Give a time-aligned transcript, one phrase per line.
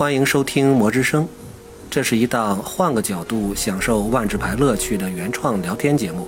[0.00, 1.24] 欢迎收听《魔之声》，
[1.90, 6.26] 这是一档换个角度享受万智牌乐趣的原创聊天节目。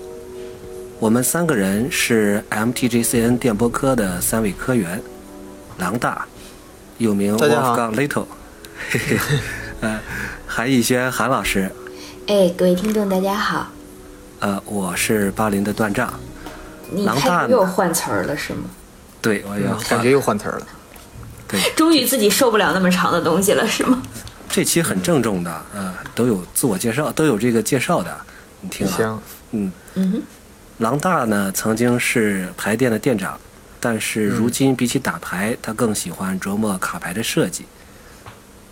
[0.99, 5.03] 我们三个人是 MTGCN 电波科的三位科员，
[5.79, 6.27] 狼大，
[6.99, 8.27] 又名 Wolfgang Little，
[8.91, 9.19] 嘿嘿，
[9.81, 9.99] 呃，
[10.47, 11.73] 韩逸轩韩老师，
[12.27, 13.69] 哎，各位听众，大家好！
[14.41, 16.13] 呃，我是巴林的段丈，
[16.91, 18.65] 你狼大又换词儿了是吗？
[19.23, 20.67] 对，我要感觉又换词儿了。
[21.53, 24.03] 对，终于自己受不了那么长的东西了是吗？
[24.49, 28.15] 这期很郑重的，呃，都有自我介绍，都有这个介绍的，
[28.61, 29.23] 你听啊，
[29.53, 30.23] 嗯，嗯哼，
[30.79, 33.39] 狼大呢曾经是牌店的店长，
[33.79, 37.65] 但是如今比起打牌，他更喜欢琢磨卡牌的设计。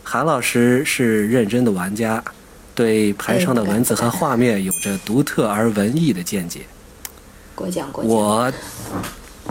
[0.02, 2.22] 韩老师是认真的玩家，
[2.74, 6.60] 对牌上的文字和画面有着独特而文艺的见解。
[7.54, 8.12] 过奖过奖。
[8.12, 8.52] 我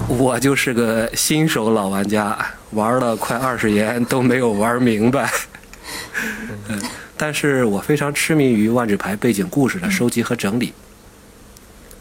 [0.08, 2.38] 我就是个新手老玩家，
[2.72, 5.32] 玩了快二十年都没有玩明白。
[6.68, 6.82] 嗯，
[7.18, 10.74] 但是我非常痴迷于万智牌背景故事的收集和整理。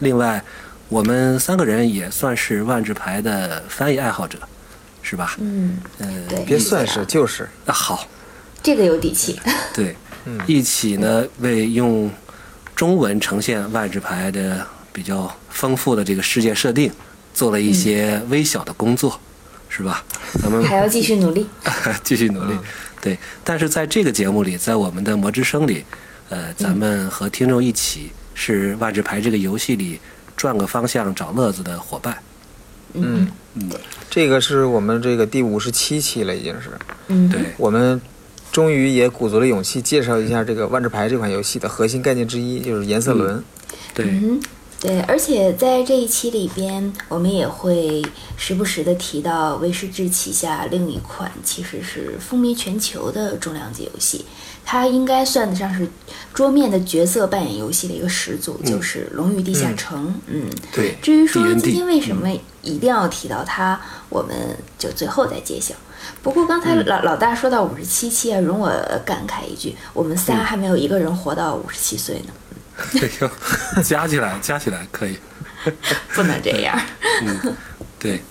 [0.00, 0.42] 另外，
[0.88, 4.38] 我们三个人也算是万智牌的翻译爱好者，
[5.02, 5.34] 是吧？
[5.38, 8.06] 嗯，嗯，对，别算是就是，啊，好，
[8.62, 9.40] 这个有底气。
[9.74, 12.10] 对，嗯一起呢为用
[12.74, 16.90] 中文呈现万智牌的比较丰富的这个世界设定，
[17.38, 19.20] 做了一些微小的工作，
[19.68, 20.04] 是吧？
[20.42, 21.46] 咱们还要继续努力。
[22.02, 22.58] 继续努力。
[23.00, 25.84] 对，但是在这个节目里，在我们的魔之声里，
[26.30, 30.00] 呃，咱们和听众一起是万智牌这个游戏里
[30.36, 32.18] 转个方向找乐子的伙伴。
[32.94, 33.70] 嗯嗯
[34.10, 36.70] 这个是我们这个第五十七期了，已经是。
[37.06, 38.00] 嗯，对，我们
[38.50, 43.40] 终于也鼓足了勇气介绍一下这个万智牌这款游戏的核心概念之一，就是颜色轮。
[43.94, 44.40] 对，嗯，
[44.80, 48.00] 对，而且在这一期里边，我们也会
[48.36, 54.24] 时不时的提到威士忌旗下另一款其实是风靡全球的重量级游戏，
[54.64, 55.88] 它应该算得上是
[56.32, 60.06] 桌面的角色扮演游戏的一个始祖，就是《龙与地下城》。
[60.28, 62.30] 嗯，对至于说今天为什么
[62.62, 65.74] 一定要提到它，我们就最后再揭晓。
[66.22, 68.70] 不过刚才老老大说到五十七期啊，容我
[69.04, 72.32] 感慨一句，我们仨还没有一个人活到五十七岁呢，
[73.02, 75.18] 哎呦，加起来， 加起来可以。
[76.14, 76.80] 不能这样。
[77.22, 77.56] 嗯
[77.98, 78.22] 对，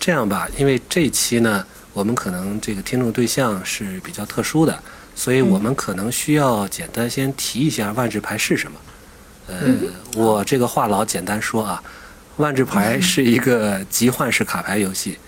[0.00, 4.82] 这样吧，因为这期呢，我们可能这个听众对象是比较特殊的，
[5.14, 8.80] 所以我们可能需要简单先提一下万智牌是什么。
[9.48, 9.56] 呃，
[10.16, 11.82] 我这个话痨简单说啊，
[12.38, 15.18] 万智牌是一个集换式卡牌游戏，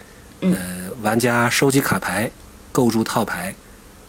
[0.41, 2.31] 嗯呃，玩家收集卡牌，
[2.73, 3.55] 构筑套牌，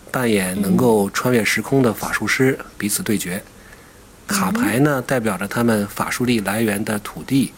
[0.10, 3.44] 扮演能够穿越时空的法术师，彼此对决。
[4.30, 7.52] 卡牌呢，代表着他们法术力来源的土地，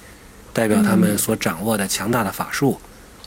[0.53, 2.79] 代表他们所掌握的强大的法术，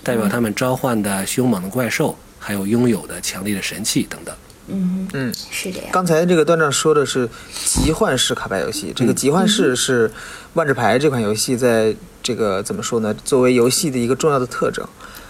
[0.03, 4.35] 代表他们召唤的凶猛的怪兽，还有拥有的强力的神器等等。
[4.67, 5.89] 嗯，嗯，是这样。
[5.93, 10.11] 刚才这个段长说的是集幻式卡牌游戏，这个集幻式是
[10.55, 13.15] 万智牌这款游戏在这个怎么说呢？
[13.25, 14.87] 作为游戏的一个重要的特征。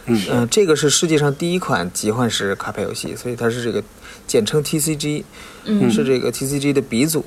[0.06, 3.82] 嗯嗯、这个是世界上第一款集幻式卡牌游戏，所以它是这个
[4.26, 5.24] 简称 TCG，
[5.64, 7.24] 嗯是这个 TCG 的鼻祖。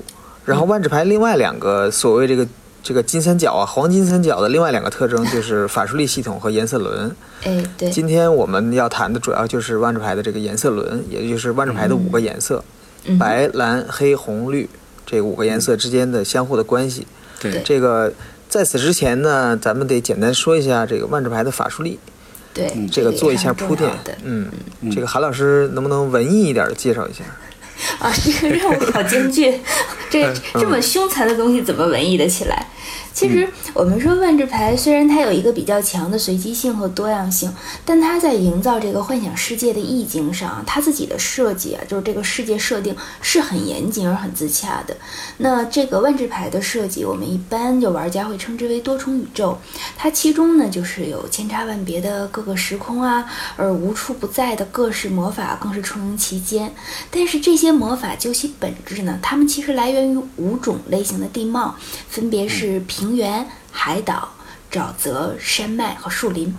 [0.48, 2.48] 然后万智牌另外两个所谓这个
[2.82, 7.14] 这个金三角啊，黄金三角的另外两个特征就是法术力系统和颜色轮。
[7.44, 12.64] 哎，对，今天我们要谈的主要就是万智牌的这个颜色轮，也就是万智牌的五个颜色：
[13.04, 14.66] 嗯白、蓝、黑、红、绿
[15.04, 17.06] 这五个颜色之间的相互的关系。
[17.38, 18.10] 对，这个
[18.48, 21.98] 在此之前呢，咱们得简单说一下这个万智牌的法术力，
[22.54, 23.92] 对，这个做一下铺垫。
[24.24, 24.50] 嗯，
[24.90, 27.22] 这个韩老师能不能文艺一点的介绍一下？
[27.98, 29.60] 啊，这个任务好艰巨，
[30.10, 32.66] 这嗯这么凶残的东西怎么文艺的起来？
[33.18, 37.52] 其实我们说万智牌虽然它有一个比较强的随机性和多样性，
[37.84, 44.96] 但它在营造这个幻想世界的意境上，它自己的设计啊，就是这个世界设定是很严谨而很自洽的。
[45.38, 49.58] 那这个万智牌的设计，我们一般就玩家会称之为多重宇宙，
[49.96, 56.72] 它其中呢就是有千差万别的各个时空啊，而无处不在的各式魔法更是充盈其间。
[57.10, 61.74] 但是这些魔法究其本质呢，它们其实来源于五种类型的地貌，
[62.08, 64.28] 分别是平原、海岛、
[64.70, 66.54] 沼泽、山脉和树林。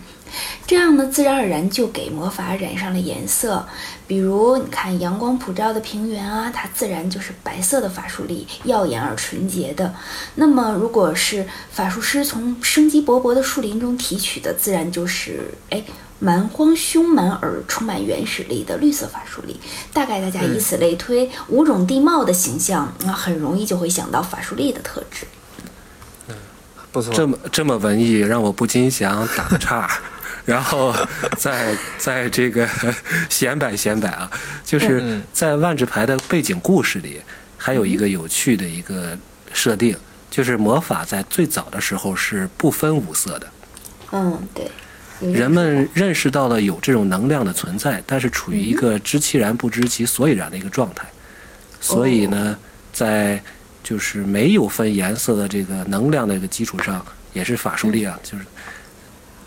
[0.67, 3.67] 这样呢，自然而然就给魔法染上了颜色。
[4.05, 9.91] 比如，你看阳光普照的平原啊，它自然就是白色的法术力，耀眼而纯洁的。
[10.35, 15.83] 那么，如果是法术师从生机勃勃的树林中提取的，自然就是哎
[16.19, 19.59] 蛮荒凶蛮而充满原始力的绿色法术力。
[19.91, 25.25] 大概大家以此类推，五种地貌的形象，那很容易就会想到法术力的特质。
[26.91, 29.89] 不错，这么这么文艺，让我不禁想打个岔。
[30.45, 30.95] 然后
[31.37, 32.67] 再在这个
[33.29, 34.31] 显摆显摆啊，
[34.65, 37.21] 就是嗯在万智牌的背景故事里，
[37.55, 39.15] 还有一个有趣的一个
[39.53, 39.95] 设定，
[40.31, 43.47] 就是魔法在最早的时候是不分五色的。
[44.11, 44.71] 嗯，对。
[45.21, 51.05] 人们认识到了有这种能量的存在，但是处于一个知其然不知其所以然的一个状态。
[51.81, 52.57] 所以呢，
[52.91, 53.43] 在
[53.89, 57.03] 就是没有分颜色的这个能量的一个基础上，
[57.33, 58.45] 也是法术力啊，就是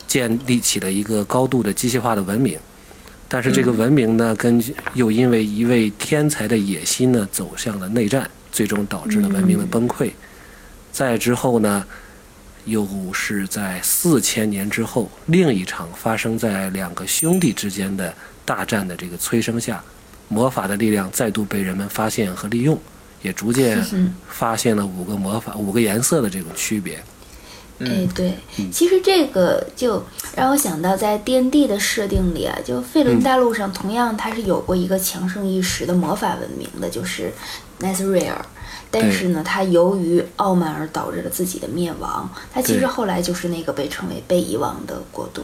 [0.08, 2.58] 建立起了一个高度的机械化的文明。
[3.28, 4.60] 但是这个文明呢，跟
[4.94, 10.10] 又因为一位天才的野心呢，走向了内战，最终导致了文明的崩溃。
[10.90, 11.86] 再之后呢，
[12.64, 18.12] 又是在四千年之后，另一场发生在两个兄弟之间的
[18.44, 19.80] 大战的这个催生下，
[20.26, 22.76] 魔法的力量再度被人们发现和利用，
[23.22, 27.02] 也逐渐嗯发现了五个魔法、五个颜色的这种区别。
[27.78, 28.34] 哎，对，
[28.70, 30.04] 其实这个就
[30.36, 37.32] 让我想到，在 D N D 的设定里啊，就费伦大陆上同样它是有过一个强盛一时的魔法文明的，就是
[37.80, 38.36] Nazrael。
[38.88, 42.30] 但是呢，它由于傲慢而导致了自己的灭亡。
[42.52, 45.42] 它其实后来就是那个被称为被遗忘的国度。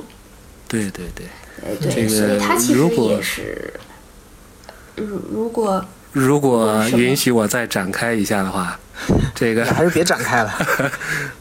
[0.69, 1.27] 对对对，
[1.65, 3.73] 哎，对，所以它其实也是，
[4.95, 5.83] 如如果
[6.13, 8.79] 如果允许我再展开一下的话，
[9.35, 10.51] 这个还是别展开了。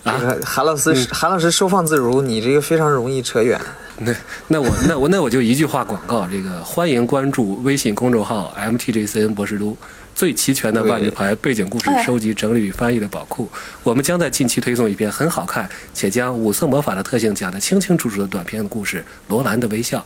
[0.03, 3.59] 啊 这个韩老师，嗯韩老师收放自如，你这个非常容易扯远。
[3.99, 4.13] 那
[4.47, 9.75] 那我那我那我就一句话广告，这个欢迎关注微信公众号 MTGCN 博士都，
[10.13, 13.49] 最齐全的万智牌背景故事哎收集、整理与翻译的宝库。
[13.81, 18.99] 我们将在近期推送一篇很好看且将五色魔法的特性讲得清清楚楚的短篇故事
[19.29, 19.97] 《罗兰的微笑》。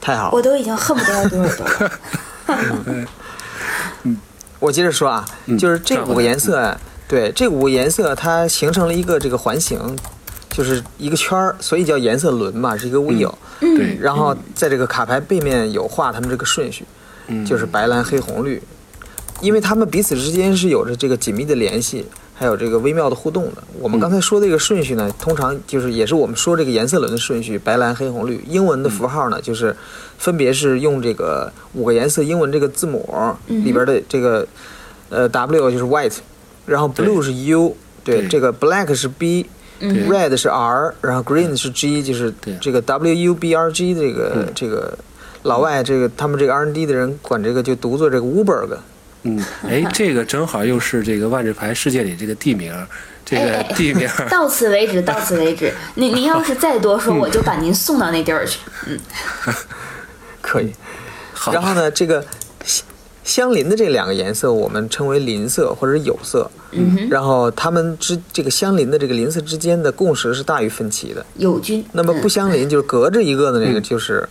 [0.00, 3.06] 太好了我，都已经恨不得要读耳朵了。
[4.58, 9.78] 我接着说啊，嗯就是这五个颜色，对，这五个颜色它形成了一个这个环形，
[10.50, 13.32] 就是一个圈儿，所以叫颜色轮嘛，是一个 wheel。
[13.60, 16.84] 对，然后在这个卡牌背面有画他们这个顺序，
[17.28, 17.44] 嗯。
[17.44, 18.62] 就是白蓝黑红绿，
[19.40, 23.62] 因为他们彼此之间是有着这个紧密的联系，还有这个微妙的互动的。
[23.80, 28.44] 我们刚才说这个顺序呢，通常就是也是我们说这个颜色轮的顺序，白蓝黑红绿。
[28.48, 29.74] 英文的符号呢，就是
[30.18, 33.08] 分别是用这个五个颜色英文这个字母
[33.46, 34.46] 里边的这个
[35.08, 36.18] 呃 W 就是 white，
[36.66, 39.46] 然后 blue 是 U，对，这个 black 是 B。
[39.80, 44.52] Red 是 R，然后 Green 是 G，就是这个 W U B R G 这个、嗯。
[44.54, 44.96] 这个
[45.42, 48.78] 老外这个他们这个 R&D 的人管这个就读作这个 Uberg，
[49.24, 52.72] 嗯，哎， 这个正好又是这个万智牌世界里这个地名，
[53.24, 54.08] 这个哎哎哎地名。
[54.30, 55.72] 到此为止，到此为止。
[55.96, 58.60] 您您要是再多嗯说，我就把您送到那地儿去。
[58.86, 58.98] 嗯
[60.40, 60.72] 可以。
[61.32, 62.24] 好然后呢，这个
[62.64, 62.84] 相
[63.24, 71.24] 相邻的这两个颜色我们称为邻色或者是有色，嗯哼，然后它们之这个相邻的这个邻色之间的共识是大于分歧的。
[71.36, 71.84] 友军。
[71.92, 74.28] 那么不嗯相邻就是隔着一个的那个嗯就是。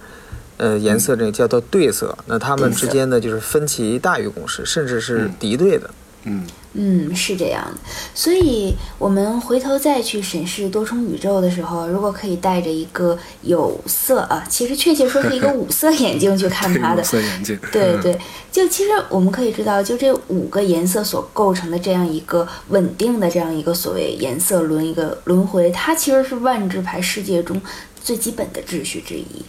[0.64, 5.90] 呃，颜色这个叫做对色，那它们之间呢就是分歧大于共识，甚至是敌对的。
[6.26, 7.78] 嗯，嗯，是这样的，
[8.16, 17.60] 所以我们回头再去审视多重宇宙的时候，如果可以带着一个有色啊，其实确切说是一个五色眼镜去看它的 五，色眼镜。
[17.74, 18.18] 对对，
[18.50, 27.62] 就其实我们可以知道，就这五个颜色所构成的这样一个稳定的这样一个所谓颜色轮一个轮回，它其实是万智牌世界中
[28.02, 29.44] 最基本的秩序之一。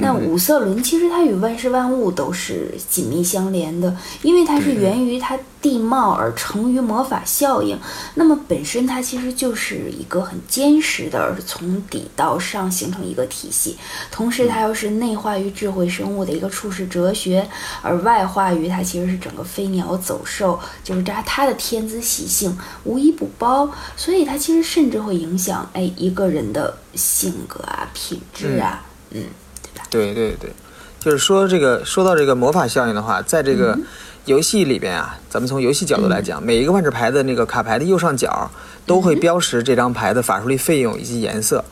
[0.00, 7.78] 那五色轮其实它与万事万物都是紧密相连的，因为它是源于它地貌而成于魔法效应。
[8.14, 13.76] 那么本身它其实就是一个很坚实的，而是从底到上形成一个体系。
[14.10, 17.48] 同时，它又是内化于智慧生物的一个处世哲学，
[17.82, 23.68] 而外化于它其实是整个飞鸟走兽，就是它它的天资习性无一不包。
[23.96, 29.22] 所以它其实甚至会影响哎一个人的性格啊、品质啊，嗯
[29.90, 30.50] 对对对，
[31.00, 33.78] 就是说这个说到这个魔法效应的话，在这个
[34.26, 38.50] 游戏里边啊，咱们从游戏角度来讲，每一个万智牌的那个卡牌的右上角
[38.84, 41.64] 都会标识这张牌的法术力费用以及颜色，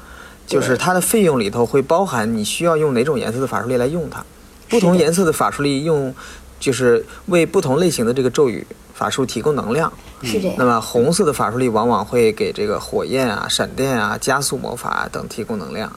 [0.46, 4.25] 就是它的费用里头会包含你需要用哪种颜色的法术力来用它，
[4.68, 6.14] 不同颜色的法术力用
[6.58, 9.92] 就是为不同类型的这个咒语法术提供能量。
[10.23, 10.56] 是这样。
[10.58, 15.92] 那么红色的法术力往往会给这个火焰啊、闪电啊、加速魔法啊等提供能量。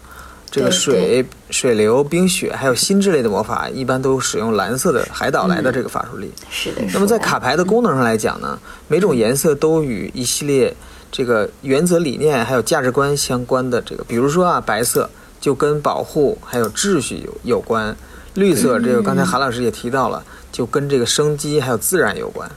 [0.52, 6.32] 这个水、水流、冰雪还有心之类的魔法，一般都使用蓝色的海岛来的这个法术力。
[6.50, 6.82] 是的。
[6.94, 10.76] 那么在卡牌的功能上来讲呢，每种颜色都与一系列
[11.12, 17.96] 这个原则理念还有价值观相关的这个，比如说啊，白色就跟保护还有秩序有有关，
[18.34, 22.50] 绿色这个刚才韩老师也提到了，就跟这个生机还有自然有关。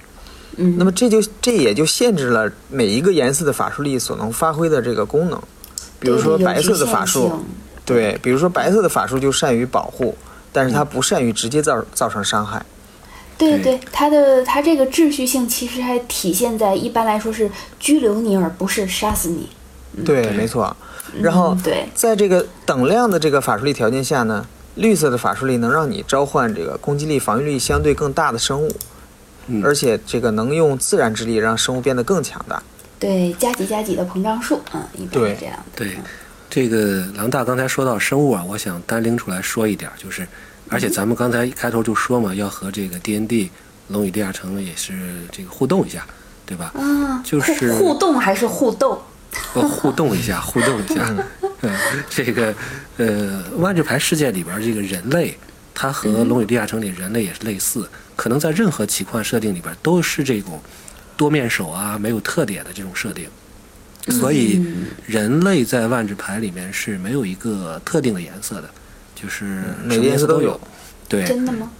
[0.56, 5.38] 嗯，那么这就这也就限制了每一个颜色的法术力所能发挥的这个功能。
[5.98, 7.32] 比如说白色的法术，
[7.84, 10.16] 对，比如说白色的法术就善于保护，
[10.52, 12.64] 但是它不善于直接造造成伤害。
[13.38, 19.48] 对对对，它的它这个秩序性其实还体现在一般来说是拘留你，而不是杀死你。
[20.04, 20.76] 对，没错。
[21.20, 24.46] 然后嗯对在这个等量的这个法术力条件下呢，
[24.76, 28.72] 绿色的法术力能让你召唤这个攻击力、防御力相对更大的生物，
[29.48, 32.62] 嗯而且这个能用自然之力让生物变得更强大。
[32.98, 35.64] 对，加几加几的膨胀术，嗯，一般是这样的。
[35.74, 35.98] 对，
[36.54, 40.28] 这个狼大刚才说到生物啊，我想单拎出来说一点儿，就是，
[40.68, 43.46] 而且咱们刚才一开头就说嘛，要和这个 D N D
[43.88, 44.92] 《龙与地下城》也是
[45.30, 46.06] 这个互动一下，
[46.44, 46.70] 对吧？
[46.76, 49.02] 啊，就是互互动还是互斗？
[49.54, 51.08] 呃，互动一下，互动一下。
[51.62, 51.74] 嗯，
[52.10, 52.54] 这个
[52.98, 55.34] 呃，万智牌世界里边这个人类，
[55.72, 60.60] 它和《龙与地下城》里人类也是类似，可能在任何奇幻设定里边都是这种
[61.16, 63.26] 多面手啊，没有特点的这种设定。
[64.08, 64.64] 所以，
[65.06, 68.68] 人类在万智牌里面是没有一个特定的颜色的，
[69.14, 70.60] 就是什么每个颜色都都有。
[71.08, 71.70] 对，真的吗？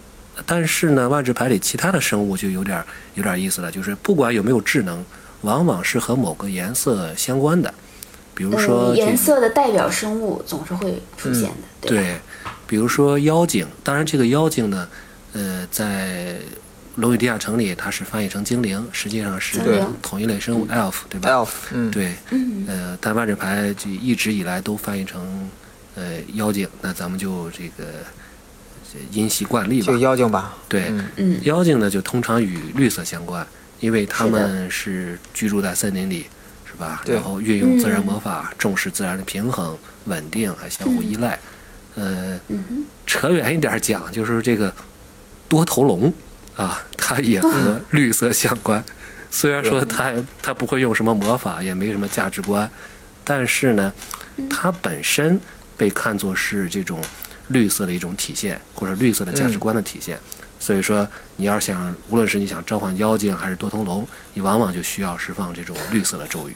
[0.47, 5.05] 但是呢，万智牌里其他的生物就有点儿有点儿意思了，就是不管有没有智能，
[5.43, 7.73] 往往是和某个颜色相关的，
[8.35, 11.49] 比如说、颜色的代表生物总是会出现的，
[11.81, 12.05] 对吧？
[12.05, 12.21] 对，
[12.67, 14.89] 比如说妖精，当然这个妖精呢，
[15.33, 16.35] 呃，在
[16.97, 19.59] 《龙与地下城》里它是翻译成精灵，实际上是
[20.03, 25.49] 同一类生物 elf，对吧？elf，嗯，对，嗯，呃，但万智牌就一直以来都翻译成
[25.95, 27.85] 呃妖精，那咱们就这个
[28.93, 29.87] 这因习惯例吧。
[29.87, 29.99] 就。
[29.99, 30.55] 妖精吧。
[30.69, 31.07] 对，嗯。
[31.17, 31.41] 嗯。
[31.45, 33.47] 妖精呢就通常与绿色相关，
[33.81, 36.27] 因为他们是居住在森林里，
[36.67, 37.01] 是吧？
[37.07, 37.15] 对。
[37.15, 38.05] 然后运用自然嗯。
[38.05, 41.39] 魔法，重视自然的平衡、稳定，还相互依赖。
[41.95, 42.39] 呃，
[43.07, 44.73] 扯远一点讲，就是这个
[45.49, 46.13] 多头龙
[46.57, 48.83] 啊，它也和 绿色相关。
[49.31, 52.71] 虽然说它它不会用什么魔法，也没什么价值观，
[53.25, 53.93] 但是呢，
[54.51, 55.41] 它本身
[55.77, 57.03] 被看作是这种
[57.49, 60.19] 绿色的一种体现，或者绿色的价值观的体现。
[60.61, 66.55] 所以说，你要想，无论是你想召唤妖精还是多头龙，你往往就需要释放这种绿色的咒语。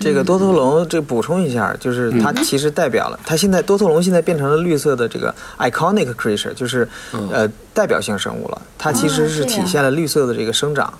[0.00, 8.60] 这个多头龙，这补充一下，就是它嗯其实代表了，它现在多头龙现在变成了绿色的这个 iconic creature，就是嗯呃代表性生物了。
[8.76, 10.92] 它其实是体现了绿色的这个生长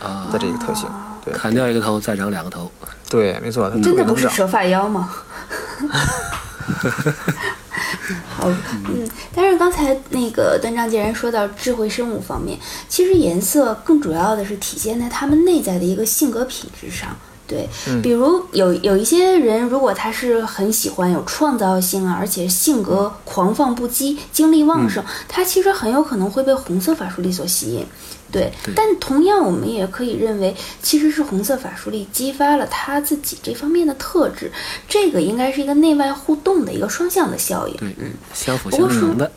[0.00, 0.88] 啊的，这个特性。
[1.24, 2.70] 对砍掉一个头，再长两个头。
[3.10, 4.14] 对，没错，它特真别能长。
[4.14, 5.10] 的不是蛇发妖吗？
[8.36, 8.48] 好，
[8.88, 12.56] 嗯，但是刚才那个段章既然说到智慧生物方面，
[12.88, 17.08] 其实颜色更主要的是体现在它们内在的一个性格品质上。
[17.46, 17.68] 对，
[18.02, 27.86] 比如有有一些人，如果他是很喜欢有创造性啊，而且性格狂放不羁、精力旺盛，他其实很有可能会被红色法术力所吸引。
[28.32, 34.50] 对，对但同样我们也可以认为，其实是红色法术力激发了他自己这方面的特质，
[34.88, 37.76] 这个应该是一个内外互动的一个双向的效应。
[37.80, 39.30] 嗯，相辅相成的。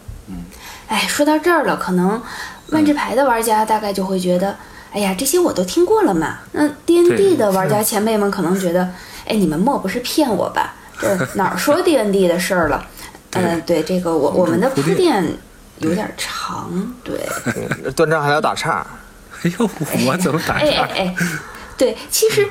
[0.87, 2.19] 哎，说到这儿了，可能
[2.69, 4.57] 万智牌的玩家大概就会觉得，
[4.91, 6.39] 哎呀，这些我都听过了嘛。
[6.51, 8.89] 那 D N D 的玩家前辈们可能觉得，
[9.25, 10.73] 哎，你们莫不是骗我吧？
[10.99, 12.85] 这 哪儿说 D N D 的事儿了？
[13.33, 15.23] 嗯，对，这个我我们的铺铺垫
[15.77, 16.71] 有点长，
[17.03, 17.17] 对。
[17.83, 18.85] 对端章还要打岔，
[19.43, 19.69] 哎呦，
[20.07, 20.81] 我怎么打哎岔？
[20.81, 21.15] 哎哎，
[21.77, 22.47] 对，其实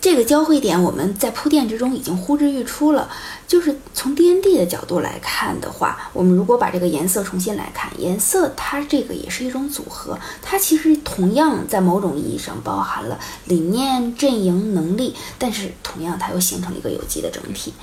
[0.00, 3.08] 这个交汇点我们在铺垫之中已经呼之欲出了。
[3.46, 17.74] 就是从 D N D 的角度来看的话，我们如果把这个颜色重新来看，颜色它这个也是一种组合，它其实同样在某种意义上包含了理念、阵营、能力，但是同样它又形成了一个有机的整体。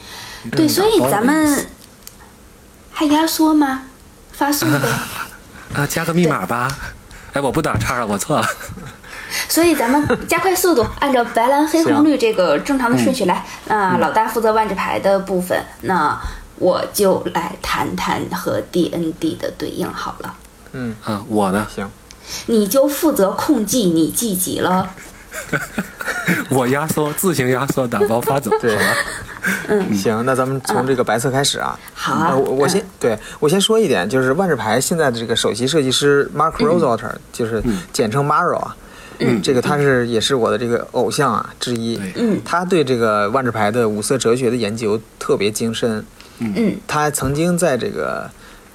[0.51, 1.67] 对，所以咱们
[2.91, 3.83] 还压缩吗？
[4.31, 4.87] 发送呗。
[5.75, 6.73] 啊，加个密码吧。
[7.33, 8.47] 哎，我不打岔了，我错了。
[9.49, 13.43] 所以咱们 加快速度， 按照白蓝黑红绿这个正常的顺序来。
[13.67, 16.17] 那老大负责万智牌的部分，那
[16.57, 20.33] 我就来谈谈和 D N D 的对应好了。
[20.73, 21.89] 嗯，啊，我呢，行，
[22.47, 24.89] 你就负责控技，你记几了？
[26.49, 28.83] 我压缩，自行压缩，打包发走，好对吧？
[29.95, 31.77] 行，那咱们从这个白色开始啊。
[31.93, 38.75] 好啊呃我我先对我先说一点，就是万智牌现在的这个首席设计师 Mark Rosewater，、就是简称 Maro 啊。
[39.19, 41.99] 嗯，这个他是也是我的这个偶像啊之一。
[42.15, 42.39] 嗯。
[42.45, 46.05] 他对这个万智牌的五色哲学的研究特别精深。
[46.39, 46.75] 嗯。
[46.87, 48.29] 他曾经在这个，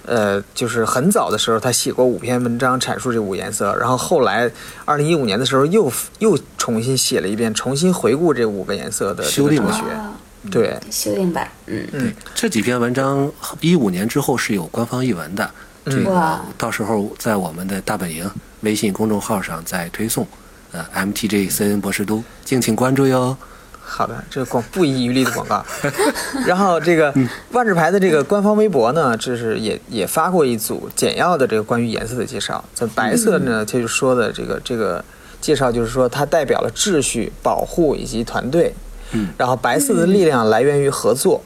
[0.04, 4.50] 呃，就是很早的时候，他写过五篇文章阐述这五颜色，然后后来
[4.84, 9.82] 二零一五年的时候又又重新写了一遍，重新回顾这五个颜色的修订学。
[9.90, 10.12] 啊
[10.50, 11.86] 对，修订版，嗯。
[11.92, 13.30] 嗯，这几篇文章
[13.60, 15.48] 一五年之后是有官方译文的，
[15.86, 20.26] 这个到时候在我们的大本营微信公众号上再推送。
[20.72, 23.36] 呃，MTG CN 博士都，敬请关注哟。
[23.78, 25.62] 好的，这个广不遗余力的广告。
[26.46, 27.12] 然后这个
[27.50, 32.64] 万智牌的这个官方微博呢，这是也也发过一组简要的这个关于颜色的介绍。
[32.72, 35.04] 在白色呢，它就说的这个这个
[35.42, 38.72] 介绍就是说它代表了秩序、保护以及团队。
[39.10, 41.42] 嗯，然后白色的力量来源于合作，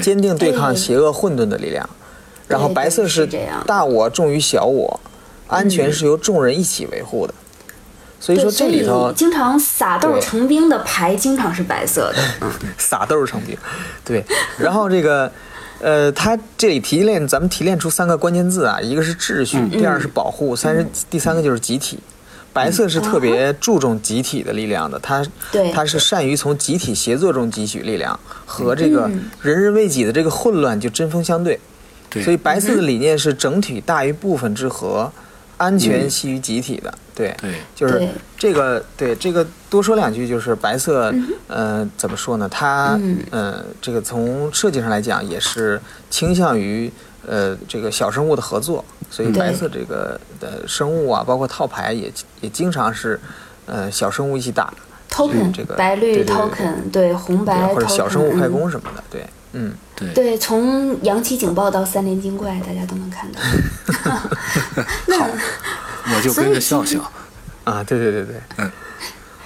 [0.00, 1.86] 坚定对抗邪恶混沌的力量。
[2.52, 3.26] 然后白色是
[3.66, 5.00] 大我重于小我，
[5.48, 7.34] 安全是由众人一起维护的。
[8.20, 13.56] 所以说这里头经常撒豆成兵的牌经常是白色的， 嗯，撒豆成兵，
[14.04, 14.24] 对。
[14.56, 15.32] 然后这个，
[15.80, 21.98] 呃，他这里提炼，咱们提炼出三个关键字啊，一个是秩序，第二是保护，三是第三个就是集体。
[22.52, 31.58] 白色是特别注重集体的力量的，它对它是善于从集体协作中汲取力量，和这个嗯人人为己的这个混乱就针锋相对。
[32.12, 35.10] 对，所以白色的理念是整体大于部分之和，
[35.56, 36.92] 安全系于集体的。
[37.14, 37.54] 对，对。
[37.74, 41.12] 就是这个，对这个多说两句，就是白色，
[41.46, 42.48] 呃，怎么说呢？
[42.48, 43.18] 它，嗯。
[43.30, 46.90] 呃，这个从设计上来讲，也是倾向于
[47.26, 53.18] 呃这个小生物的合作，所以白色这个的生物啊，包括套牌也也经常是
[53.66, 54.76] 呃小生物一起打的。
[55.10, 58.52] token 这个白绿对对对 token 对红白对或者小生物快嗯。
[58.52, 59.74] 攻什么的，对，嗯，
[60.14, 63.40] 对对，从扬起警报到三连精怪，大家都能看到。
[65.06, 65.20] 那
[66.16, 66.98] 我就跟着笑笑。
[67.64, 68.70] 啊，对对对对，嗯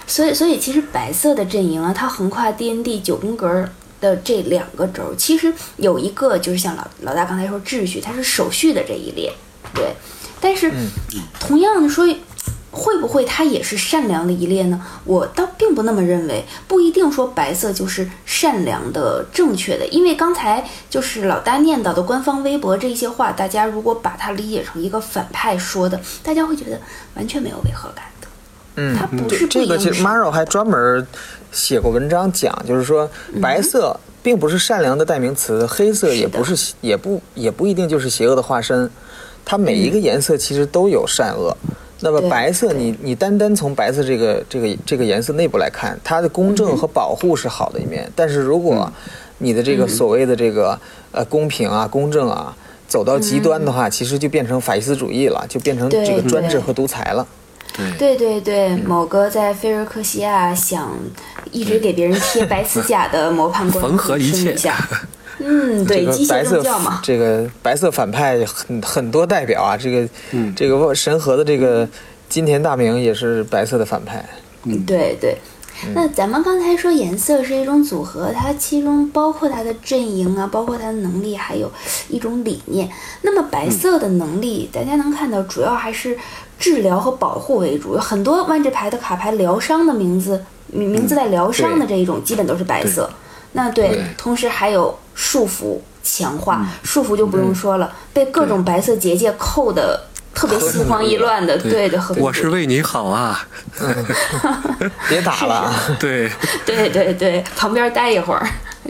[0.06, 3.68] 所以，所以其实白色的阵营啊，它横跨 D N D 九宫格
[4.00, 9.32] 的这两个轴，其实有一个就是像老老大刚才说秩序，它是手续的这一列，
[9.74, 9.94] 对。
[10.40, 10.70] 但是，
[11.40, 12.06] 同样的说，
[12.76, 14.78] 会不会它也是善良的一列呢？
[15.04, 26.78] 我倒并不那么认为，不一定说白色就是善良的、正确的，因为刚才就是老大念叨的官方微博这些话，大家如果把它理解成一个反派说的，大家会觉得
[27.14, 28.28] 完全没有违和感的。
[28.74, 31.06] 嗯，它不是不这个其实 Maro 还专门
[31.50, 38.90] 写过文章讲，就是说白色并不是善良的代名词，黑色也不是也不也不一定就是邪恶的化身，
[39.46, 41.56] 它每一个颜色其实都有善恶。
[42.00, 48.10] 那么白色你，你单单从白色这个这个这个颜色内部来看，它的公正和保护是好的一面。
[48.14, 48.92] 但是如果
[49.38, 50.78] 你的这个所谓的这个
[51.12, 52.54] 呃公平啊、公正啊
[52.86, 57.26] 走到极端的话，其实就变成法西斯主义了，就变成这个专制和独裁了。
[57.98, 58.16] 对。
[58.16, 60.98] 对对对，某个在菲尔克西亚想
[61.50, 64.76] 一直给别人贴白瓷甲的 模判官，缝合一切一下。
[65.44, 67.00] 嗯，对，白色政教嘛。
[67.02, 71.88] 这个白色反派很很多代表啊，这个、嗯这个神和的这个
[72.28, 74.24] 金田大明也是白色的反派。
[74.64, 75.36] 嗯对对。
[75.94, 81.70] 那咱们刚才说颜色是一种组合，它其中包括它的阵营啊，包括它的能力，还有
[82.08, 82.88] 一种理念。
[83.20, 86.16] 那么白色的能力，大家能看到，主要还是
[86.58, 87.92] 治疗和保护为主。
[87.94, 93.10] 有很多万智牌的卡牌，疗伤的名字，名名字带疗伤的这一种，基本都是白色。
[93.56, 103.48] 那对，对同时还有束缚、强化，束缚就不用说了，被各种白色结界扣的特别心慌意乱的，对的，我是为你好啊。
[105.08, 106.30] 别打了啊， 对，
[106.66, 108.46] 对对对，旁边待一会儿，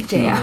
[0.09, 0.37] 这样。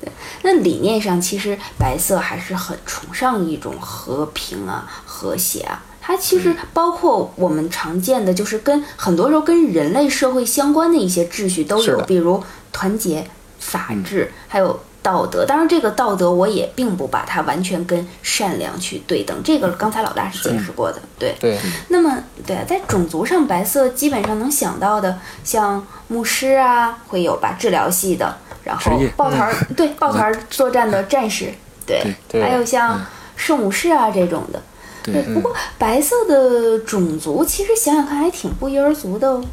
[0.00, 0.10] 对，
[0.42, 5.82] 那理念上其实白色还是很崇尚一种和平啊、和谐啊。
[6.00, 13.28] 它其实包括我们常见的，就是跟很多时候跟人类社会相关的一些秩序都有，比如团结、
[13.68, 15.44] 法治，还有道德。
[15.44, 21.36] 当然，这个道德我也并不把它完全跟善良去对等，这个刚才老大是解释过的，对。
[21.38, 31.52] 对，那么，对啊，在种族上，白色基本上能想到的，像牧师啊，会有吧，治疗系的，然后抱团儿，对，抱团儿作战的战士，
[31.86, 33.04] 对，对还有像
[33.36, 34.62] 圣武士啊这种的。
[35.02, 39.44] 对，对，不过白色的种族其实想想看还挺不一而足的哦。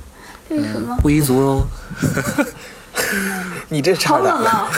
[0.50, 0.98] 这是什么？
[1.02, 1.68] 不一族哦。
[3.70, 4.70] 你这差好点冷啊！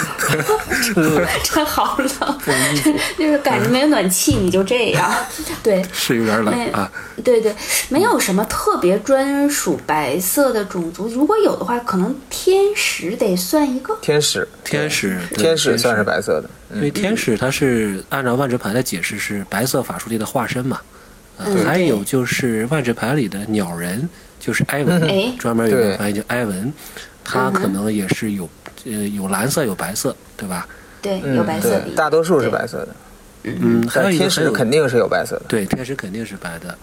[1.44, 2.40] 真好冷，
[3.18, 5.14] 就是感觉没有暖气你就这样。
[5.62, 6.92] 对，是有点冷啊。
[7.24, 7.56] 对对，
[7.90, 13.98] 没有什么特别专属白色的种族，如果有的话，可能天使得算一个。
[14.02, 16.50] 天使，天使，天使算是，白色的。
[16.76, 20.80] 因为天使它是按照万智牌的解释是白色法术力的化身嘛。
[21.64, 25.32] 还有就是万智牌里的鸟人，就是埃文，哎。
[25.38, 26.74] 专门有对个翻译叫埃文，
[27.30, 28.50] 他可能也是有
[28.86, 30.68] 呃有蓝色有白色，对吧？
[31.02, 32.96] 对，嗯有白色大多数是白色的，
[33.44, 34.48] 嗯，还有天一个还有。
[34.48, 35.46] 使肯定是有白色的。
[35.48, 36.78] 对天使肯定是白的，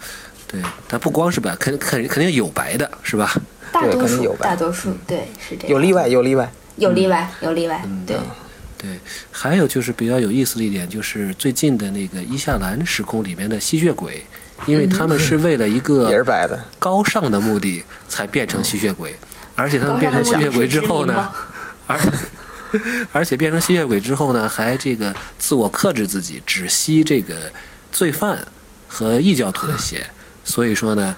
[0.47, 3.35] 对，它不光是白，肯肯肯定有白的，是吧？
[3.73, 4.51] 大多数对可能有白。
[4.51, 5.71] 大多数对是这样。
[5.71, 6.53] 有例外，有例外。
[6.77, 8.17] 有例外，有例外，对。
[8.77, 8.99] 对，
[9.31, 14.23] 还有就是比较有意思的一点，就是最近的那个伊夏兰时空里面的吸血鬼，
[14.67, 19.15] 因为他们是为了一个 也是个白的，高尚的目的才变成吸血鬼，
[19.57, 21.33] 而且他们变成吸血鬼之后呢，
[21.87, 21.99] 而
[23.13, 27.35] 而且变成吸血鬼之后呢，还这个自我克制自己，只吸这个
[27.93, 28.45] 罪犯
[28.89, 30.05] 和异教徒的血。
[30.45, 31.15] 所以说呢，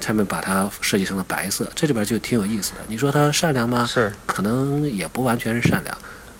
[0.00, 2.78] 他们把它设计成了白色，这里边就挺有意思的。
[2.86, 3.84] 你说他善良吗？
[3.86, 5.98] 是，可能也不完全是善良，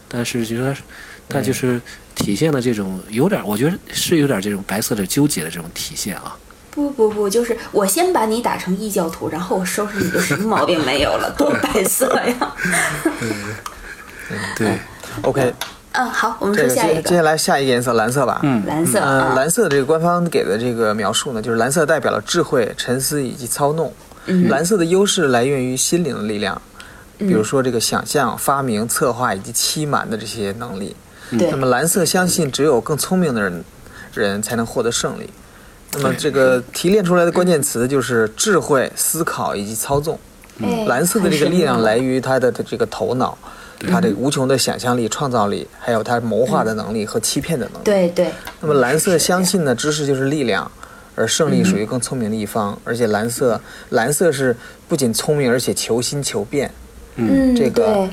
[0.08, 0.74] 但是就说
[1.28, 1.80] 他就是
[2.14, 6.36] 体现了这种有点，我觉得是有点这种白色的纠结的这种体现啊。
[6.70, 12.54] 不不不，就是我先把你打成异教徒，然后我收拾你就什么毛病没有了， 多白色呀！
[14.56, 14.78] 对
[15.22, 15.52] ，OK，
[15.92, 18.40] 嗯，好，我们这个说下一接接下来下一个颜色蓝色吧。
[18.44, 23.92] 嗯蓝色嗯，啊，蓝色这个官方给的这个描述呢，就是蓝色代表了智慧、沉思以及操弄。
[24.26, 26.60] 嗯蓝色的优势来源于心灵的力量，
[27.18, 30.94] 比如说这个想象、发明、策划以及欺瞒的这些能力。
[31.38, 33.64] 对那么蓝色相信只有更聪明的人
[34.14, 35.28] 人才能获得胜利。
[35.92, 40.18] 那么这个提炼出来的关键词就是智慧、思考以及操纵。
[40.62, 43.36] 嗯蓝色的这个力量来于他的这个头脑，
[43.88, 47.84] 他的无穷的想象力、创造力，还有他谋划的能力和欺骗的能力。
[47.84, 50.70] 对对，那么蓝色相信呢，知识就是力量，
[51.14, 52.78] 而胜利属于更聪明的一方。
[52.84, 54.54] 而且蓝色，蓝色是
[54.86, 56.70] 不仅聪明，而且求新求变。
[57.16, 58.10] 嗯，这个对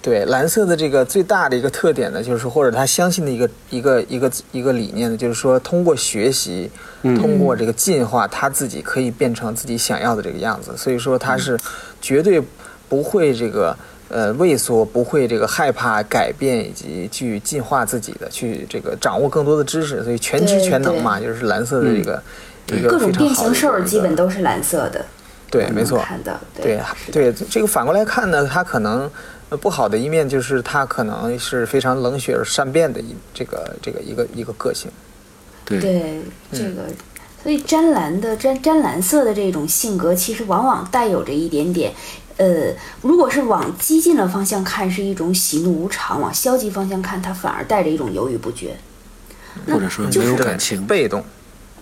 [0.00, 6.70] 对蓝色的这个最大的一个特点呢，就是，或者他相信的一个一个一个一个理念呢，就是说，通过学习，
[7.02, 10.76] 通过这个进化，他自己可以变成自己想要的这个样子。
[10.76, 11.58] 所以说，他是
[12.00, 12.42] 绝对
[12.88, 13.74] 不会这个
[14.08, 20.02] 呃畏缩，不会这个害怕改变以及去进化自己的，去这个掌握更多的知识。
[20.04, 22.22] 所以全知全能嘛，就是蓝色的这个
[22.66, 25.04] 一个各种变形兽基本都是蓝色的，
[25.50, 25.98] 对，没错。
[26.00, 26.78] 看到对
[27.10, 29.10] 对，这个反过来看呢，它可能
[29.48, 34.90] 呃不好的一面就是他可能是非常冷血而善变的一这个这个一个一个个性。
[35.78, 36.20] 对对
[36.52, 36.86] 这个，
[37.42, 41.92] 所以湛蓝的湛湛蓝色的这种性格，其实往往带有着一点点。
[42.36, 48.76] 呃，如果是往激进的方向看，是一种喜怒无常；往消极方向看，它反而带着一种犹豫不决。
[49.66, 50.86] 或者说没有感情。
[50.86, 51.22] 被动。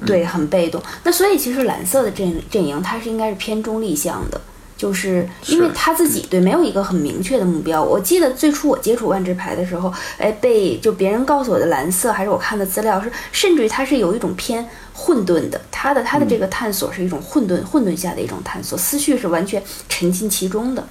[0.07, 0.83] 对，很被动。
[1.05, 4.41] 那所以其实蓝色的阵阵营，它是应该是偏中立向的，
[4.79, 7.83] 就是因为他自己对没有一个很明确的目标。
[7.83, 20.87] 我记得最初我接触万智牌的时候，哎，被就别人告诉我的蓝色，还是我看的资料是，甚至于它是有一种偏混沌的，他的他的这个探索是一种混沌混沌下的一种探索，思绪是完全沉浸其中的。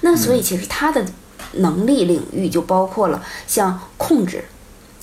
[0.00, 1.06] 那所以其实他的
[1.52, 4.44] 能力领域就包括了像控制。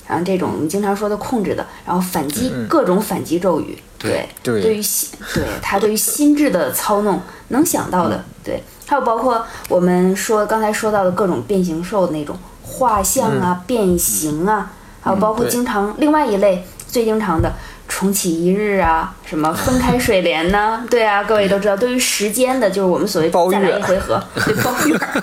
[0.08, 4.62] 然后这种我们经常说的控制的，然后反击各种反击咒语，对对。
[4.62, 17.52] 对于心，对他对于心智的操弄能想到的，对，还有包括我们说刚才说到的各种变形兽的那种画像啊、变形啊，还有包括经常另外一类最经常的
[17.88, 25.22] 重启一日啊，什么分开水帘呐、 对啊，各位都知道，对于时间的，就是我们所谓包再来一回合，对包月儿。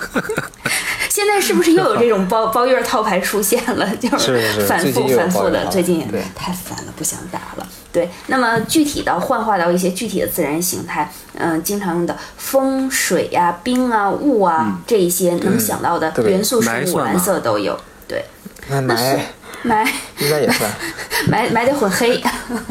[1.14, 3.88] 现在是不是又有这种包 包月套牌出现了？
[4.02, 6.20] 就是是反复反复的，最近对。
[6.34, 7.64] 太烦了，不想打了。
[7.92, 17.78] 对，那么具体到幻化到一些具体的自然形态，嗯、经常用的风、水呀、冰啊、雾啊、这一些能想到的元素生物，蓝色都有。
[18.08, 18.24] 对，
[18.66, 19.16] 那那是
[19.62, 20.68] 埋霾应该也算。
[21.30, 22.16] 霾霾得混黑，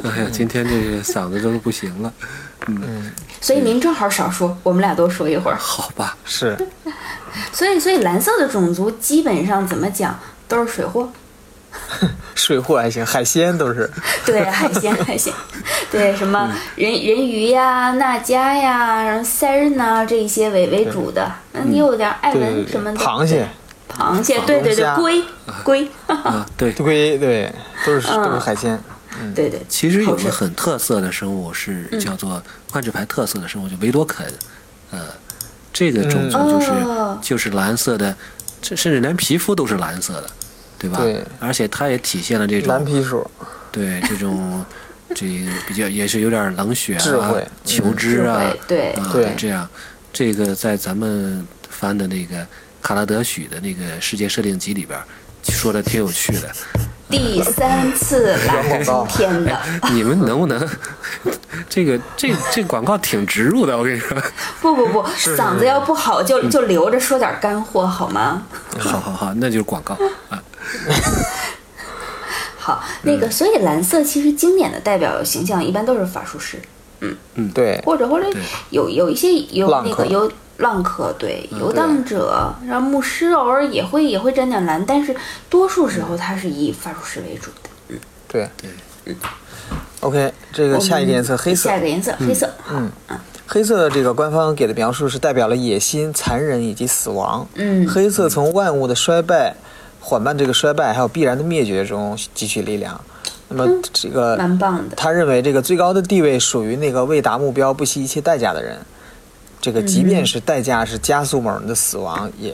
[0.04, 2.12] 哎呀，今天这个嗓子都不行了，
[3.44, 5.58] 所以您正好少说，我们俩多说一会儿。
[5.60, 6.16] 好吧？
[6.24, 6.58] 是。
[7.52, 10.18] 所以，所以蓝色的种族基本上怎么讲？
[10.48, 11.10] 都是水货。
[12.36, 13.92] 水货还行，海鲜都是。
[14.26, 15.34] 对，海鲜海鲜，
[15.92, 23.46] 对什么人人鱼呀、娜迦呀、然后塞日呐这一些为为主的，那你有点艾对对对文什么的，螃蟹、
[23.92, 25.24] 螃蟹，对对对，龟
[25.66, 27.54] 龟，啊，对，龟，对，
[27.86, 28.24] 都是嗯。
[28.24, 28.82] 都是海鲜。
[29.34, 34.26] 对对，其实有个很特色的生物是叫做万智牌特色的生物，就维多肯，
[34.92, 35.06] 呃，
[35.72, 37.20] 这个种族就是、哦。
[37.22, 38.16] 就是蓝色的，
[38.62, 40.30] 这甚至连皮肤都是蓝色的，
[40.80, 41.00] 对吧？
[41.00, 41.24] 对。
[41.40, 43.30] 而且它也体现了这种蓝皮鼠，
[43.72, 44.66] 对这种
[45.16, 45.28] 这
[45.68, 49.34] 比较也是有点冷血啊、求知啊对啊对。
[49.38, 49.70] 这样，
[50.12, 52.46] 这个在咱们翻的那个
[52.82, 55.00] 卡拉德许的那个世界设定集里边
[55.44, 56.52] 说的挺有趣的。
[57.14, 59.60] 第三次来今天的，
[59.94, 60.68] 你们能不能？
[61.70, 63.78] 这个这这广告挺植入的？
[63.78, 64.18] 我跟你说，
[64.62, 68.42] 不不不，嗓子要不好就就留着说点干货好吗？
[68.80, 69.96] 好好好，那就是广告
[70.30, 70.42] 啊。
[72.58, 76.58] 好，那个，所以蓝色其实经典的代表形象一般都是法术师，
[77.02, 77.16] 嗯。
[77.36, 77.52] 嗯。
[77.52, 78.28] 对，或者或者
[78.72, 85.16] 有有一些有那个有浪客，对游荡者，然后牧师偶尔也会也会沾点蓝，但是
[85.50, 87.70] 多数时候他是以法术师为主的。
[87.90, 88.50] 嗯对
[89.04, 89.16] 对。
[90.00, 92.92] OK，这个下一个颜色黑色下一，个颜色黑色，嗯，
[93.48, 97.48] 黑色的这个官方给的描述是代表了野心、残忍以及死亡。
[97.56, 99.56] 嗯黑色从万物的衰败、
[100.00, 103.00] 缓慢这个衰败，还有必然的灭绝中汲取力量。
[103.50, 104.96] 那么这个蛮棒的。
[104.96, 108.78] 他认为这个最高的地位属于那个为达目标不惜一切代价的人。
[109.64, 112.54] 这个即便是代价是加速某人的死亡，也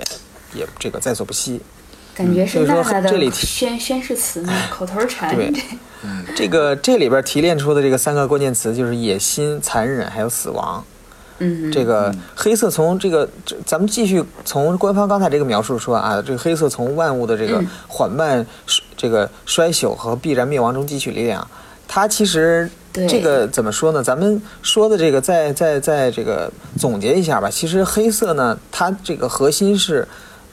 [0.54, 1.60] 也这个在所不惜。
[2.13, 5.36] 感觉是所以说娜娜的这里提宣宣誓词呢， 口头禅。
[5.36, 5.62] 对这
[6.36, 10.86] 这个这里边提炼出的这个三个关键词就是野心、残忍还有死亡。
[11.39, 13.28] 嗯，这个黑色从这个，
[13.65, 18.45] 咱们继续从官方刚才这个描述说啊，这个黑色从万物的这个嗯缓慢、
[18.95, 21.50] 这个衰朽和必然灭亡中汲取力量。
[21.88, 24.04] 它其实对这个怎么说呢？
[24.04, 27.49] 咱们说的这个，再再再这个总结一下吧。
[27.49, 30.08] 其实黑色呢，它这个核心是。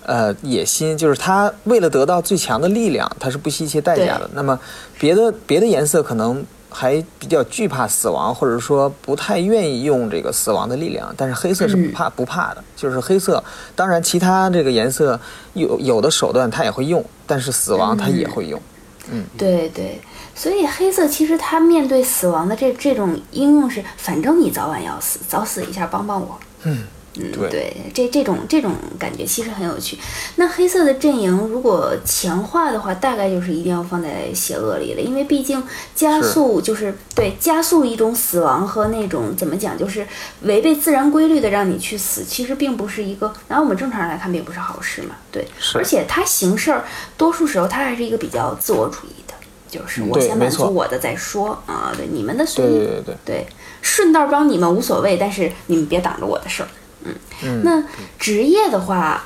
[0.09, 4.31] 呃，野心就是它为了得到最强的力量，它是不惜一切代价的。
[4.35, 4.57] 那么
[5.01, 13.42] 别的别的颜色可能还比较惧怕死亡，或者说不太愿意用这个死亡的力量，但是黑色是不怕、不怕的，就是黑色。
[13.75, 15.18] 当然，其他这个颜色
[15.55, 18.62] 有有的手段它也会用，但是死亡它也会用。
[19.11, 20.01] 嗯对对，
[20.37, 26.38] 所以黑色其实它面对死亡的这这种应用是，反正你早晚要死，早死一下帮帮我。
[26.64, 26.85] 嗯，
[27.18, 29.96] 嗯，对对，这这种这种感觉其实很有趣。
[30.35, 35.62] 那黑色的阵营如果强化的话，大概就是一定要放在邪恶里了，因为毕竟
[35.94, 40.07] 加速就是对加速一种死亡和那种怎么讲，就是
[40.42, 45.14] 违背自然规律的让你去死，其实并不是一个，然后我们正常人来看并不是好事嘛。
[45.33, 46.85] 对，而且他行事儿
[47.16, 49.26] 多数时候他还是一个比较自我主义的，
[49.69, 52.69] 就是我先满足我的再说啊，对你们的随意。
[52.69, 53.47] 对对对对，对，
[53.83, 56.69] 顺道帮你们无所谓，但是你们别挡着我的事儿。
[57.05, 57.83] 嗯，嗯那
[58.19, 59.25] 职业的话，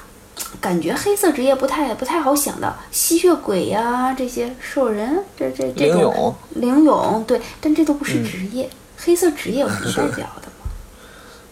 [0.61, 8.69] 感觉黑色职业不太不太好想的，吸血鬼呀、这些兽人，这这这种灵勇灵勇，对，但这都不是职业。
[9.03, 10.71] 黑色职业有什么代表的吗？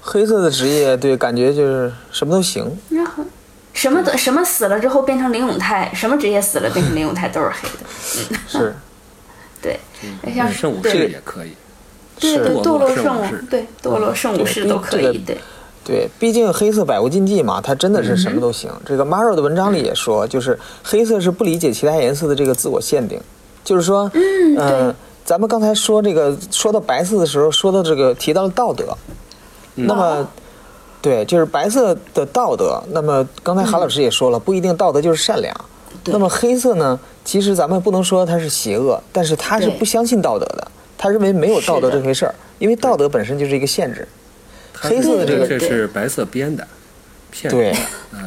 [0.00, 2.78] 黑色的职业，对，感觉就是什么都行。
[3.78, 8.36] 什么的什么死了之后变成林永泰，什么职业死了变成林永泰都是黑的。
[8.48, 8.74] 是。
[9.62, 9.78] 对，
[10.34, 11.52] 像圣武士也可以，
[12.18, 15.38] 对对，堕堕落圣武士，对，堕落圣武士都可以，对。
[15.84, 18.68] 对，毕竟黑色百无禁忌嘛，它真的是什么都行。
[18.84, 23.20] 这个 Maro 的文章里也说，就是黑色是不理解其他颜色的这个自我限定，
[23.62, 28.96] 就是说，嗯，呃，咱们刚才说这个说到白色的时候，说到这个提到了道德，
[29.76, 30.28] 那么。
[31.08, 32.82] 对，就是白色的道德。
[32.90, 35.54] 那么刚才韩老师也说了，不一定道德就是善良。
[36.04, 37.00] 那么黑色呢？
[37.24, 44.06] 其实咱们不能说它是邪恶，但是他是不相信道德的，他认为没有道德这回事儿，因为道德本身就是一个限制。
[44.74, 46.66] 黑色的这个这是白色编的，
[47.30, 47.80] 骗人的，
[48.12, 48.20] 嗯，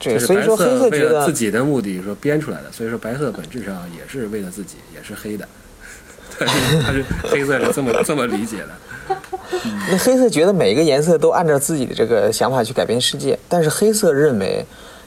[0.00, 5.46] 对，所以说黑色为觉得了自己的目的说编出来的，所以说白色本质上也是为了自己，也是黑的。
[6.38, 6.52] 他是
[6.84, 8.68] 它是黑色是这么这么理解的，
[9.90, 14.64] 那黑色觉得每一个颜色都按照自己的这个想法去改变世界，但是黑色认为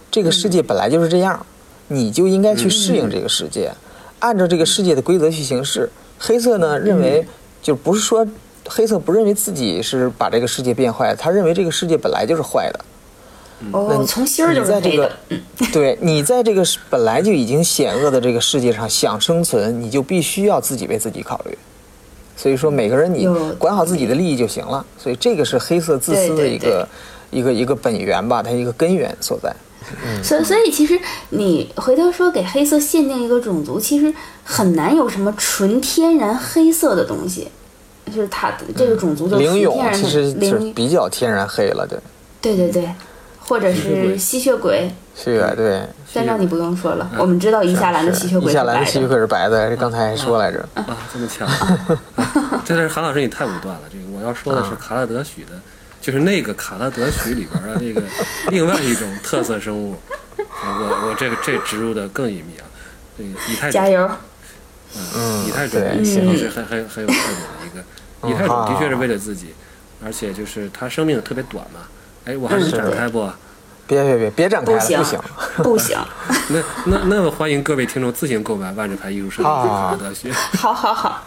[0.10, 1.46] 这个世界本来就是这样，
[1.88, 3.72] 你就应该去适应这个世界，
[4.20, 5.90] 按照这个世界的规则去行事。
[6.20, 7.26] 黑色呢认为
[7.62, 8.28] 就不是说
[8.68, 12.80] 黑色不认为自己是把这个世界变坏，他认为这个世界本来就是坏的。
[13.72, 15.12] 那哦，你从心儿就是在这个
[15.72, 21.58] 对你在这个本来就已经险恶的这个世界上想生存，你就必须要自己为自己考虑。
[22.36, 24.86] 所以说，每个人你管好自己的利益就行了。
[24.98, 26.88] 所以这个是黑色自私的一个
[27.30, 29.54] 一个一个本源吧，它一个根源所在。
[30.24, 30.98] 所以所以其实
[31.30, 34.14] 你回头说给黑色限定一个种族，其实
[34.44, 37.48] 很难有什么纯天然黑色的东西，
[38.06, 42.00] 就是它这个种族就是纯灵勇其实是，比较天然黑了，对，
[42.40, 42.90] 对对对，
[43.52, 44.90] 或者是吸血鬼。
[45.14, 45.82] 吸血鬼，对。
[46.08, 49.10] 三张你不用说了，我们知道伊夏兰的吸血鬼是伊夏兰的吸血白的。
[49.10, 50.60] 鬼是白的，这刚才还说来着。
[50.74, 51.46] 啊，这么强！
[52.64, 53.82] 这是韩老师，你太武断了。
[53.92, 55.52] 这个我要说的是卡拉德许的，
[56.00, 58.02] 就是那个卡拉德许里边的那个
[58.52, 59.98] 另外一种特色生物。
[60.38, 62.64] 我我这个这植入的更隐秘啊，
[63.18, 64.10] 这个以太种加油！
[65.14, 68.30] 嗯以太种对也是很很很有特点的一个。
[68.30, 69.48] 以太种的确是为了自己，
[70.02, 71.82] 而且就是它生命特别短嘛。
[72.26, 73.30] 哎，我还能是展开不？
[73.88, 75.20] 别别别别展开了，不行不行。
[75.58, 75.98] 不行，
[76.50, 80.32] 那那那么欢迎各位听众自行购买万智牌艺术设计卡拉德许。
[80.32, 81.22] 好好好，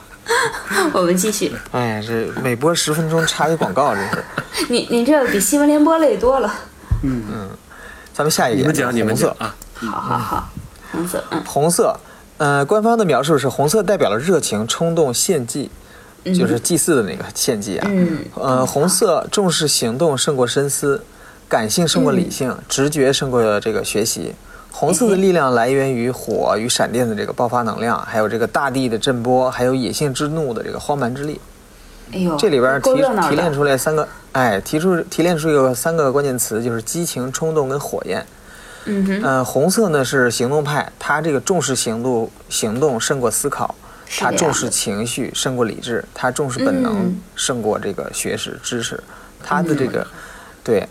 [0.95, 1.53] 我们继续。
[1.73, 4.25] 哎，这每播十分钟插一广告，这是。
[4.71, 6.55] 你你这比新闻联播累多了
[7.03, 7.51] 嗯。
[8.15, 9.49] 咱们下一点，你们讲，你们色讲。
[9.49, 9.55] 啊！
[9.75, 10.49] 好好好，
[10.93, 12.01] 红色，嗯，红色，
[12.39, 15.69] 呃，官方的描述是红色代表了热情、冲动、献祭，
[16.33, 17.89] 就是祭祀的那个献祭啊。
[17.91, 21.03] 嗯呃，红色重视行动胜过深思，
[21.49, 24.35] 感性胜过理性，嗯直觉胜过这个学习。
[24.71, 31.41] 红色的力量来源于火与闪电的这个爆发能量，还有这个大地的震波，还有野性之怒的这个荒蛮之力。
[32.13, 33.53] 哎呦，这里边提提炼。
[33.53, 38.27] 出来三个，哎，提出提炼出一个三个关键词，就是激情、冲动跟火焰。
[38.87, 43.75] 嗯哼，呃，红色呢是行动派，他这个重视行动，行动胜过思考，
[44.19, 49.03] 他重视情绪胜过理智，他重视本能嗯胜过这个学识知识，
[49.43, 50.07] 他的这个，
[50.63, 50.87] 对，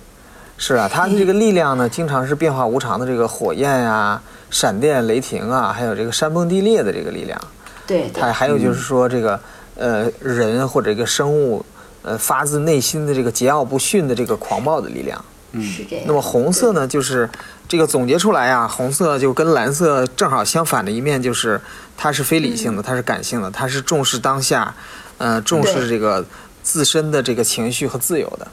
[0.58, 7.40] 是啊，他的这个力量呢，经常是变化无常的这个火焰呀、闪电、雷霆啊，还有这个山崩地裂的这个力量。
[7.86, 9.40] 对他还还有就是说这个，
[9.76, 11.66] 呃，人或者一个生物，
[12.02, 15.24] 呃，发自内心的这个桀骜不驯的这个狂暴的力量。
[15.62, 16.06] 是这样。
[16.08, 17.30] 那么红色呢，就是
[17.67, 21.60] 这个总结出来啊，红色就跟蓝色正好相反的一面，就是
[21.97, 24.76] 它是非理性的，它是感性的，它是重视当下，
[25.17, 26.23] 呃，重视这个
[26.62, 28.47] 自身的这个情绪和自由的。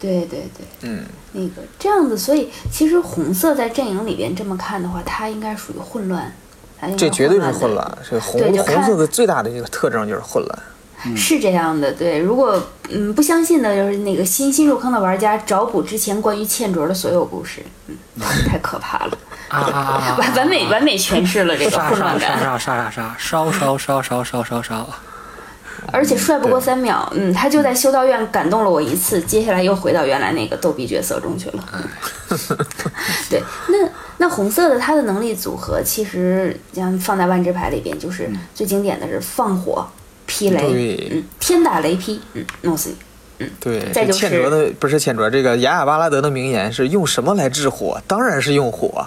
[0.00, 6.34] 对对对，嗯，那个这样子，所以其实红色在阵营里边这么看的话，它应该属于混乱，
[6.96, 7.98] 这绝对是混乱。
[8.10, 10.58] 这红红色的最大的一个特征就是混乱。
[11.16, 12.18] 是这样的，对。
[12.18, 17.96] 如果嗯不相信的，就是那个新新入坑的玩家找补之前关于倩卓的所有故事，嗯，
[18.46, 20.16] 太可怕了，啊！
[20.20, 24.88] 完完美完美诠释了这个杀杀混乱感，杀杀杀杀杀，烧烧烧烧烧烧烧。
[25.90, 31.64] 而且帅不过三秒，嗯，他就在修道院感动了我一次，接下来又回到原来那个逗逼角色中去了。
[33.28, 39.84] 对，那那红色的他的能力组合，其实像放在万智牌里边，就是最经典的是放火、
[40.32, 42.94] 劈雷，嗯，天打雷劈，嗯，弄死
[43.38, 43.46] 你。
[43.60, 48.00] 对，再就是这倩卓的不是倩卓，这个雅雅巴拉德的名言是用什么来治火？
[48.06, 49.06] 当然是用火。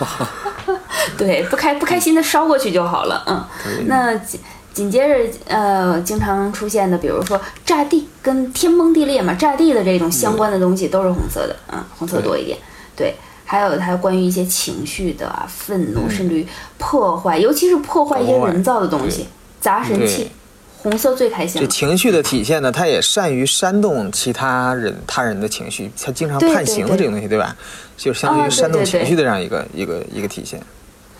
[1.18, 3.22] 对，不开不开心的烧过去就好了。
[3.26, 3.44] 嗯，
[3.86, 4.40] 那紧
[4.72, 12.56] 紧接着呃，经常出现的，比如说炸地跟天崩地裂嘛，炸地的这种相关的东西都是红色的，嗯，红色多一点。
[12.96, 16.46] 对，还有它关于一些情绪的啊，愤怒，甚至于
[16.78, 19.26] 破坏，尤其是破坏一些人造的东西，
[19.60, 20.30] 砸神器，
[20.78, 21.60] 红色最开心。
[21.60, 27.54] 这情绪的体现呢，他也善于煽动其他人、他人的情绪，他经常判刑的这个东西，对吧？
[27.96, 30.60] 就相当于煽动情绪的这样一个一个一个体现。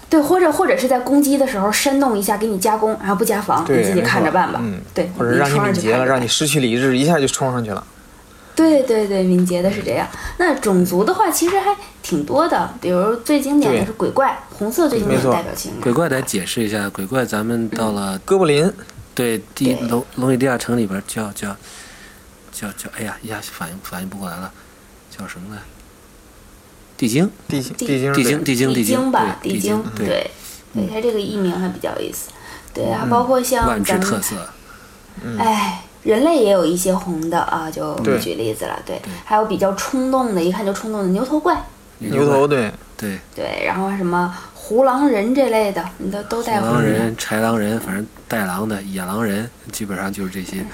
[0.09, 4.59] 对，或者或者是在攻击的时候煽动一下，给你加攻，然后不加防，你自己看着办吧。
[4.63, 7.85] 嗯，对，或者让你敏捷了，让你失去理智，一下就冲上去了。
[8.61, 10.07] 对对对，敏捷的是这样。
[10.39, 15.73] 那种族的话，其实还挺多的，比如最经典的是鬼怪，红色最经典的没错代表性。
[15.81, 18.71] 鬼怪得解释一下，鬼怪咱们到了哥布林，
[19.15, 19.89] 对第对。
[19.89, 21.57] 龙龙与地下城里边叫叫
[22.53, 24.53] 叫叫，哎呀，一下反应反应不过来了，
[25.11, 25.63] 叫什么来？
[26.99, 28.85] 地精，地地地精，地精，地精，地精。
[28.85, 30.07] 精吧，地精，对。
[30.07, 30.31] 对，
[30.75, 32.31] 对，它这个艺名还比较有意思。
[32.75, 34.37] 对，还包括像咱们，特色。
[35.39, 38.81] 哎，人类也有一些红的啊，就不举例子了。
[38.87, 41.63] 对，还有比较冲动的，一看就冲动的牛头怪，
[41.99, 46.75] 牛头，对，对，对，然后什么胡狼人这类的，你都都带红的。
[46.75, 50.65] 狼人、豺狼人，反正带狼的野狼人，基本上就是这些。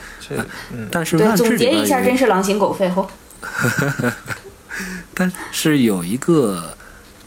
[0.90, 3.08] 但是对总结一下，真是狼心狗肺吼。
[5.14, 6.76] 但是有一个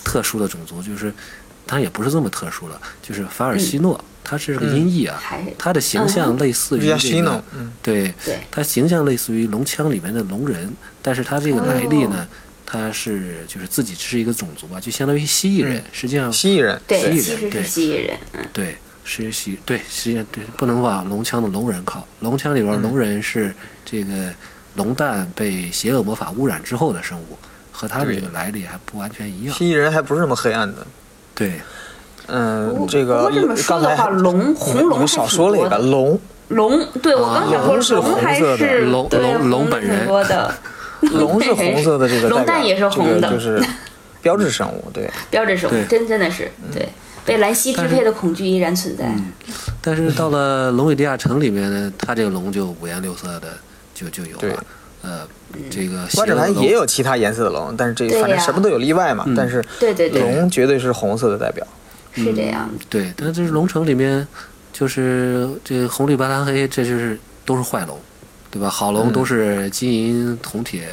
[0.03, 1.11] 特殊的种族，就是
[1.65, 8.37] 当然也不是这么特殊了，就是法尔西诺，他是个音译啊，还是他的形象类似于这个，，嗯，对，对。
[8.51, 12.09] 他形象类似于龙枪里面的龙人，但是他这个来历哦。
[12.09, 12.27] 呢，
[12.65, 17.63] 他是就是自己是一个种族吧，就相当于蜥蜴人，实际上蜥蜴人，对，蜥蜴人其实是对。
[17.63, 22.07] 蜥蜴人，嗯，对，是蜥，对，实际上对，不能往龙枪的龙人靠。
[22.19, 23.53] 龙枪里边龙人是
[23.83, 24.31] 这个
[24.75, 27.37] 龙蛋被邪恶魔法污染之后的生物，
[27.71, 29.55] 和他的这个来历还不完全一样。
[29.55, 30.85] 蜥蜴人还不是那么黑暗的。
[31.33, 31.53] 对，
[32.31, 35.77] 嗯，这个不过这么说的话，刚才龙红龙少说了一个。
[35.77, 40.53] 龙，龙，对我刚想龙是说红还色的是龙龙龙本人挺多的，
[41.13, 43.61] 龙是红色的这个代表，龙蛋也是红的就是
[44.21, 46.87] 标志生物，对， 标志生物，真真的是对。
[47.25, 49.05] 被兰溪支配的恐惧依然存在。
[49.81, 53.49] 但是到了龙与地下城里面呢，它这个龙就五颜六色的
[53.93, 54.63] 就就有了。
[55.03, 55.19] 呃，
[55.69, 59.25] 这个邪万智牌恶的龙也有其他颜色的龙，但是这反正什么都有例外嘛。
[59.27, 61.65] 嗯但是对对对，龙绝对是红色的代表。
[62.13, 62.85] 是这样的。
[62.89, 64.27] 对，但是龙城里面
[64.73, 67.99] 就是这红绿白蓝黑，这就是都是坏龙，
[68.51, 68.69] 对吧？
[68.69, 70.87] 好龙都是金银铜铁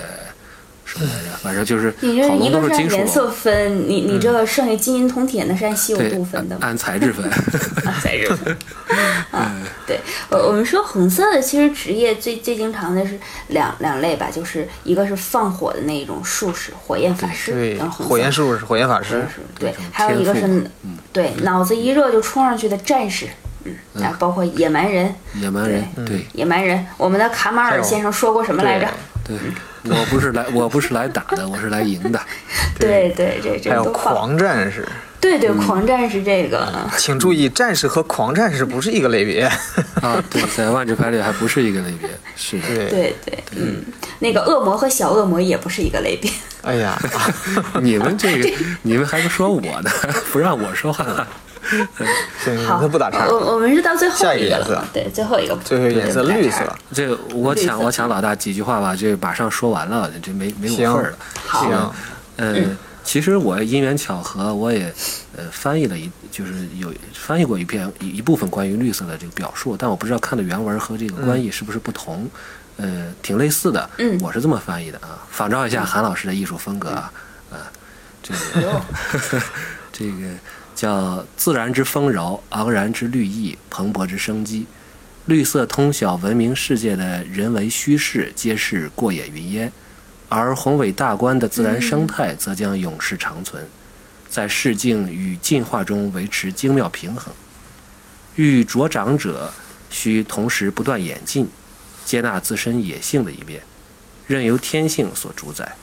[0.96, 1.36] 什么来着？
[1.42, 6.66] 反正就是你这一个是都是金属按颜色，分，你你这剩下金银铜铁那是按稀有对度，分的按嘛？
[6.68, 7.24] 按材质分。
[7.84, 8.56] 按材质分。
[9.30, 9.52] 啊，
[9.86, 13.18] 对，呃，我们说红色的，其实职业最最经常的是
[13.48, 19.26] 两两类吧，就是一个是放火的那种术士，火焰法师，对，火焰术士、火焰法师
[19.58, 20.70] 对，还有一个是
[21.12, 23.26] 对脑子一热就冲上去的战士，
[23.64, 23.74] 嗯，
[24.18, 28.88] 包括野蛮人，野蛮人，对，野蛮人，我们的卡马尔先生说过什么来着？
[29.24, 29.36] 对，
[29.90, 32.20] 我不是来，我不是来打的， 我是来赢的。
[32.78, 33.84] 对对，这这还有。
[33.92, 34.86] 狂战士，
[35.20, 36.68] 对对，狂战士这个，
[36.98, 39.44] 请注意，战士和狂战士不是一个类别。
[40.02, 42.66] 啊，对，在万智牌里还不是一个类别，是的。
[42.68, 43.82] 对，对对，嗯，
[44.18, 46.30] 那个恶魔和小恶魔也不是一个类别。
[46.62, 47.00] 哎呀，
[47.80, 49.90] 你们这个，你们还不说我呢，
[50.32, 51.26] 不让我说话。
[52.44, 53.26] 行，好，那不打岔。
[53.28, 56.60] 我我们是到最后下一个颜色对，最后一个，最后一个颜色绿色。。
[56.92, 61.18] 这个我抢我抢老大几句话吧，这马上说完了，这没没有份儿了。
[61.44, 61.92] 好行，
[62.36, 62.54] 呃，
[63.04, 64.92] 其实我因缘巧合，我也
[65.36, 72.28] 呃翻译了一，就是有翻译过一篇一一部分关于绿色的这个表述，但我不知道看的原文和这个关译是不是不同，
[72.76, 73.88] 呃，挺类似的。
[73.98, 77.12] 嗯我是这么翻译的啊，仿照一下韩老师的艺术风格啊，
[77.50, 77.70] 啊，
[78.22, 78.80] 这个哟
[79.92, 80.12] 这个
[80.76, 84.66] 叫自然之丰饶，昂然之绿意，蓬勃之生机。
[85.24, 89.68] 绿色通晓文明世界的人为虚饰，皆是过眼云烟；
[90.28, 93.66] 而宏伟大观的自然生态，则将永世长存，
[94.28, 97.34] 在世境与进化中维持精妙平衡。
[98.36, 99.52] 欲茁长者，
[99.90, 101.48] 需同时不断演进，
[102.04, 103.62] 接纳自身野性的一面，
[104.28, 105.74] 任由天性所主宰。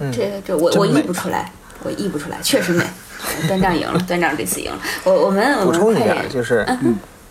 [0.00, 1.52] 嗯，这这我我译不出来，
[1.84, 2.84] 我译不出来，确实美。
[3.46, 4.78] 端丈赢了，端丈这次赢了。
[5.04, 6.66] 我我们补充一下，就是，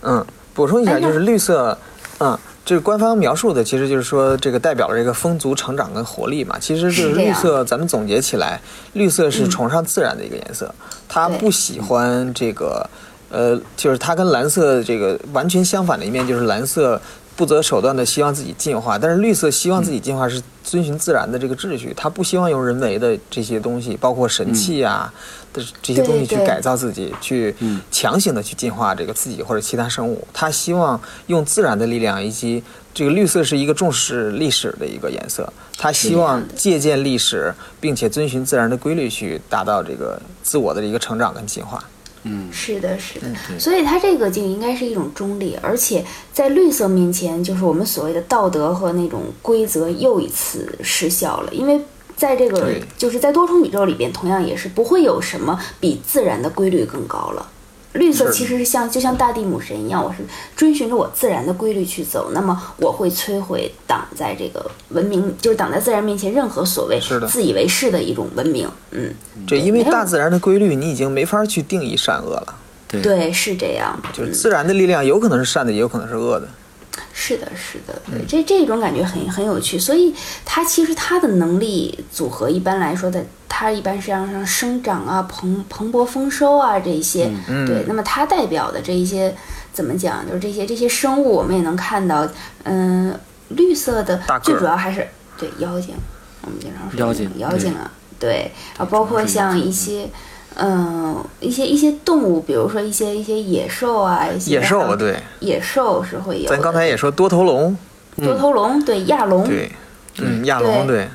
[0.01, 1.77] 嗯，补充一下，就是绿色，
[2.19, 6.57] 嗯，这个官方描述的其实就是说，这个代表了这个风足、成长跟活力嘛。
[6.59, 8.59] 其实就是绿色，咱们总结起来，
[8.93, 10.73] 绿色是崇尚自然的一个颜色，
[11.07, 12.89] 它不喜欢这个，
[13.29, 17.01] 呃，就是它跟蓝色这个完全相反的一面，就是蓝色。
[17.38, 25.13] 不择手段的希望自己进化，但是绿色希望自己进化是遵循自然的这个秩序，它不希望用人为的这些东西，包括神器啊
[25.53, 30.27] 的这些东西去改造自己，去嗯强行的去进化这个自己或者其他生物。
[30.33, 41.83] 它希望用自然的力量，以及这个绿色是一个重视历史的一个颜色，它希望借鉴历史，并且遵循自然的规律去达到这个自我的一个成长跟进化。
[42.28, 51.82] 嗯，是的，是的，对所以它这个就应该是一种中立，而且在绿色面前，就是我们所谓的道德和那种规则又一次失效了，因为。
[52.17, 57.47] 在这个就是在多重宇宙里边，同样也是不会有什么比自然的规律更高了。
[57.98, 60.18] 绿色其实是像就像大地母神一样，我是
[60.56, 68.70] 遵循着我自然的规律去走，那么我会摧毁挡在这个文明，就是挡在自然面前任何所谓是的自以为是的一种文明。
[68.91, 69.14] 嗯，
[69.45, 72.56] 这因为大自然的规律，你已经没法去定义善恶了。
[72.88, 74.00] 对对，是这样。
[74.14, 76.48] 就是自然的力量有可能是善的，也有可能是恶的。
[77.20, 80.13] 是的，是的，对，这这种感觉很很有趣，所以
[80.45, 89.36] 它其实它的能力组合一般来说的，它一般是让上生长啊、蓬蓬勃丰收啊这一些，嗯对，那么它代表的这一些
[89.74, 92.28] 怎么讲，就是这些这些生物，我们也能看到，
[92.63, 95.07] 嗯，绿色的最主要还是
[95.39, 95.95] 对妖精，
[96.43, 97.89] 我们经常说妖精妖精啊，
[98.20, 100.03] 对啊，包括像一些。
[100.03, 100.11] 嗯，
[101.39, 106.49] 一些一些动物，比如说一些一些野兽啊，一些野兽对，野兽是会有。
[106.49, 107.78] 咱刚才也说多头龙，
[108.18, 109.72] 多头龙，对亚龙，对，
[110.20, 111.08] 嗯，亚龙对，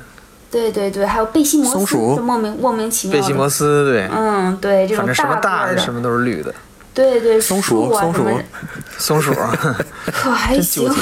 [0.49, 2.15] 对对对，还有贝西摩斯，松鼠。
[2.21, 3.19] 莫名莫名其妙。
[3.19, 6.53] 贝西摩斯对，嗯，对，这种反正什么大的，什么都是绿的。
[6.93, 8.25] 对对，松鼠松鼠。
[8.97, 9.33] 松鼠，
[10.13, 10.95] 可还 真行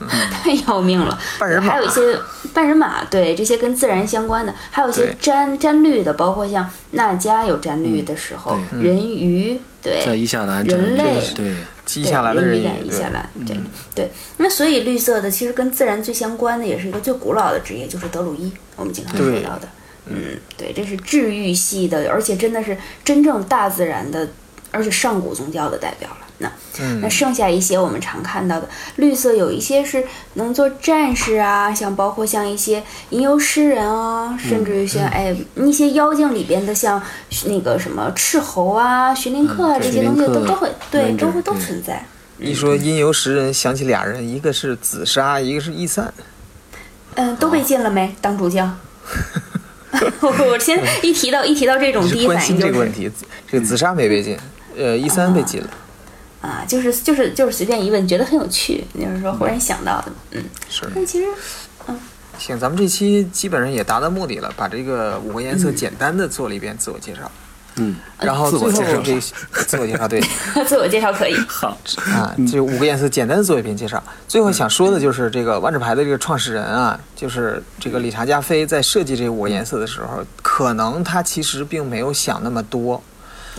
[0.30, 1.18] 太要命了。
[1.38, 2.18] 半人马还有一些
[2.54, 13.56] 半人马，对这些跟自然相关的，还有一些对沾沾绿的，包括像娜迦有沾绿的时候，对人鱼，对，在伊夏兰人类对记下来的人鱼鱼，对，在伊夏兰，对
[13.94, 14.10] 对。
[14.38, 19.68] 那所以绿色的其实跟自然最相关的，也是一个最古老的职业，就是德鲁伊，我们经常说到的。
[20.06, 24.26] 嗯，对，这是治愈系的，而且真的是真正大自然的，
[24.70, 26.16] 而且上古宗教的代表了。
[26.38, 26.50] 那
[26.80, 30.02] 嗯那剩下一些我们常看到的绿色，有一些是
[30.34, 37.02] 能做战士啊，像包括像一些吟游诗人啊，甚至于像哎那些妖精里边的，像
[37.44, 42.04] 那个什么赤猴啊、寻灵客啊嗯这些东西都都会对都会都存在。
[42.38, 46.12] 一说吟游诗人，想起俩人，一个是紫砂，一个是易散。
[47.16, 48.14] 嗯，都被禁了没？
[48.22, 48.78] 当主将？
[50.20, 53.10] 我我先一提到一提到这种，第一反应就是这个问题，
[53.50, 54.38] 这个紫砂没被禁，
[54.80, 55.68] 呃，一三被禁了。
[56.40, 60.42] 啊，就是就是就是随便一问，觉得很有趣，就是说忽然想到的，嗯。
[60.70, 61.26] 是，但其实
[61.86, 62.00] 嗯
[62.38, 67.30] 行，咱们这期基本上也达到目的了，把这个五个颜色简单的做了一遍自我介绍，
[67.76, 69.20] 嗯，然后最后自我介绍这
[69.66, 70.18] 自我介绍对
[70.66, 71.36] 自我介绍可以。
[71.46, 71.76] 好，
[72.06, 74.02] 啊，这五个颜色简单的做一遍介绍。
[74.26, 83.02] 最后想说的就是这个万智牌的这个创始人啊，就是这个理查加菲在设计这五个颜色的时候，可能他其实并没有想那么多。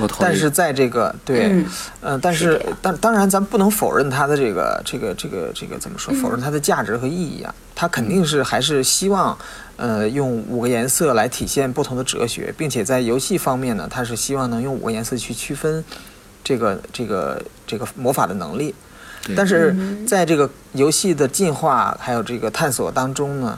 [0.01, 1.65] 我同意但是在这个对，嗯
[2.01, 6.13] 嗯、但是是这样但当然，咱不能否认它的这个这个这个这个怎么说？
[6.15, 7.53] 否认它的价值和意义啊。
[7.73, 9.35] 它肯定是还是希望，
[9.75, 15.83] 呃，用五个颜色来体现不同的哲学，并且在游戏方面呢，它是希望能用五个颜色去区分
[16.43, 18.75] 这个这个这个魔法的能力。
[19.35, 19.75] 但是
[20.07, 23.57] 在这个游戏的进化还有这个探索当中呢，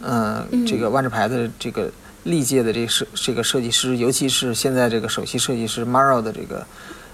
[0.00, 1.90] 呃，嗯这个万智牌的这个
[2.24, 6.66] 历届的这个设这个设计师，尤其是现在这个首席设计师 Maro 的这个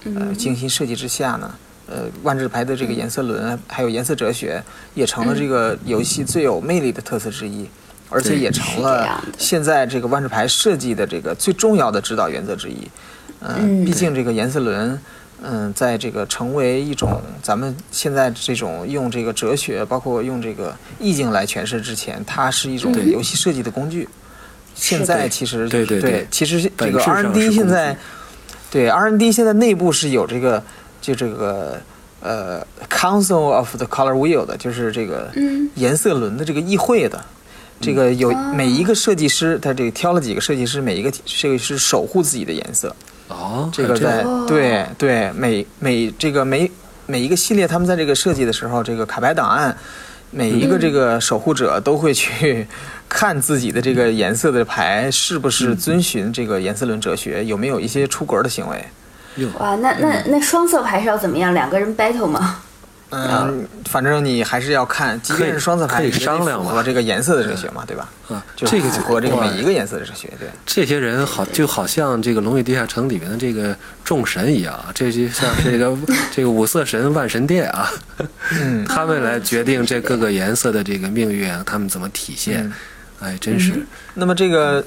[0.05, 1.55] 呃精心设计之下呢，
[1.87, 4.63] 呃，万智牌的这个颜色轮还有颜色哲学，
[4.95, 7.69] 也成了这个游戏最有魅力的特色之一。
[8.11, 12.91] 而且也成了现在这个万智牌设计的这个最重要的指导原则之一。
[13.41, 13.85] 呃嗯。
[13.85, 14.99] 毕竟这个颜色轮，
[15.43, 24.09] 嗯、在这个成为一种咱们现在这种用这个哲学，包括用这个意境来诠释之前，它是一种游戏设计的工具。
[24.79, 27.97] 现在其实对对对其实这个 R N D 现在
[28.71, 30.63] 对 R&D 现在内部是有这个
[31.01, 31.81] 就这个
[32.21, 35.69] 呃 Council of the Color Wheel 的，就是这个嗯。
[35.75, 37.23] 颜色轮的这个议会的。
[37.81, 38.53] 这个有哦。
[38.57, 42.95] 每一个设计师，他这个挑了几个设计师，每一个设计师守护自己的颜色。
[43.29, 46.69] 哦，这个在对对每每这个每
[47.07, 49.77] 每一个系列，他们在这个设计的时候，这个卡牌档案，
[50.33, 52.67] 每一个这个守护者都会去
[53.09, 58.85] 看自己的这个颜色的牌是不是遵循这个颜色论哲学，有没有一些出格的行为。
[59.37, 61.55] 哟，哇，那那那双色牌是要怎么样？
[61.55, 62.61] 两个人 battle 吗？
[63.11, 68.07] 嗯，反正你还是要看，即便是双色牌，可以也商量嘛符合这个颜色的哲学嘛，对吧？
[68.29, 70.47] 啊，就是这个符合这个每一个颜色的哲学，对。
[70.67, 75.97] 这些人好就好像这个《龙与地下城》里面的这个众神一样啊，这就像是这个
[76.31, 77.91] 这个五色神万神殿啊，
[78.61, 82.73] 嗯他们来决定这各个颜色的这个命运，他们怎么体现嗯？
[83.21, 84.85] 哎，真是那么这个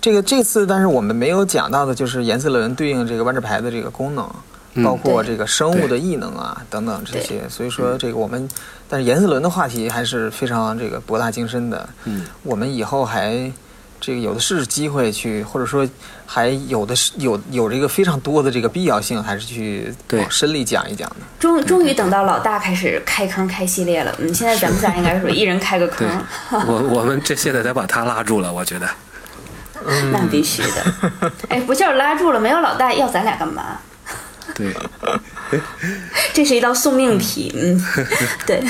[0.00, 4.28] 这个这次，但是我们没有讲到的就是颜色轮对应这个万智牌的这个功能，
[4.74, 7.48] 嗯包括这个生物的异能啊等等这些。
[7.48, 8.48] 所以说这个我们，
[8.88, 11.88] 但是颜色轮的话题还是非常这个博大精深的。
[12.04, 13.50] 嗯，我们以后还
[14.02, 15.88] 这个有的是机会去，或者说
[16.26, 21.16] 还有的是有有这个非常多的这个必要性，还是去往深里讲一讲的。
[21.38, 24.12] 终终于等到老大开始开坑开系列了。
[24.18, 26.08] 嗯，现在咱们仨应该是一人开个坑，
[26.50, 28.88] 我我们这现在得把他拉住了，我觉得。
[30.10, 31.32] 那必须的。
[31.48, 33.78] 哎，不就是拉住了，没有老大要咱俩干嘛？
[34.54, 34.74] 对，
[36.32, 37.80] 这是一道送命题，嗯，
[38.46, 38.62] 对。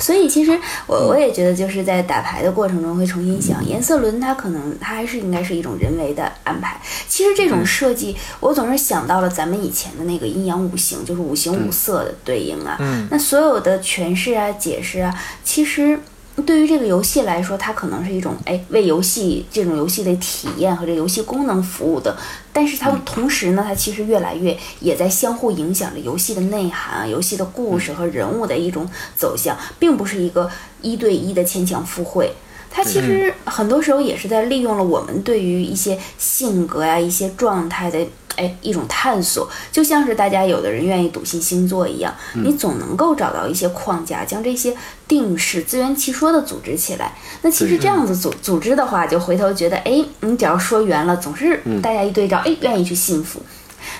[0.00, 0.56] 所以其实
[0.86, 6.80] 我我也觉得，就是在打牌的过程中会重新想，颜色轮它可能它还是应该是一种人为的安排。
[7.08, 12.76] 其实这种设计，我总是想到了咱们以前的那个阴阳五行，就是五行五色的对应啊。
[12.78, 15.12] 嗯那所有的诠释啊、解释啊，
[15.42, 15.98] 其实
[16.42, 22.16] 对于这个游戏来说，它可能是一种哎为游戏这种游戏的体验和这游戏功能服务的，
[22.52, 32.32] 但是它同时呢，它其实越来越也在相互影响着游戏的内涵啊、游戏的故事和人物的一种走向，并不是一个一对一的牵强附会。
[32.70, 37.98] 它其实很多时候也是在利用了我们对于一些性格呀、一些状态的
[38.36, 44.76] 哎一种探索，就像是大家有的人愿意笃信星座一样，你总能够找到一些框架，将这些
[45.08, 47.12] 定式自圆其说的组织起来。
[47.42, 53.40] 那其实这样子组组织的话，就回头觉得，哎，你只要说圆了，总是大家一对照，哎，愿意去信服。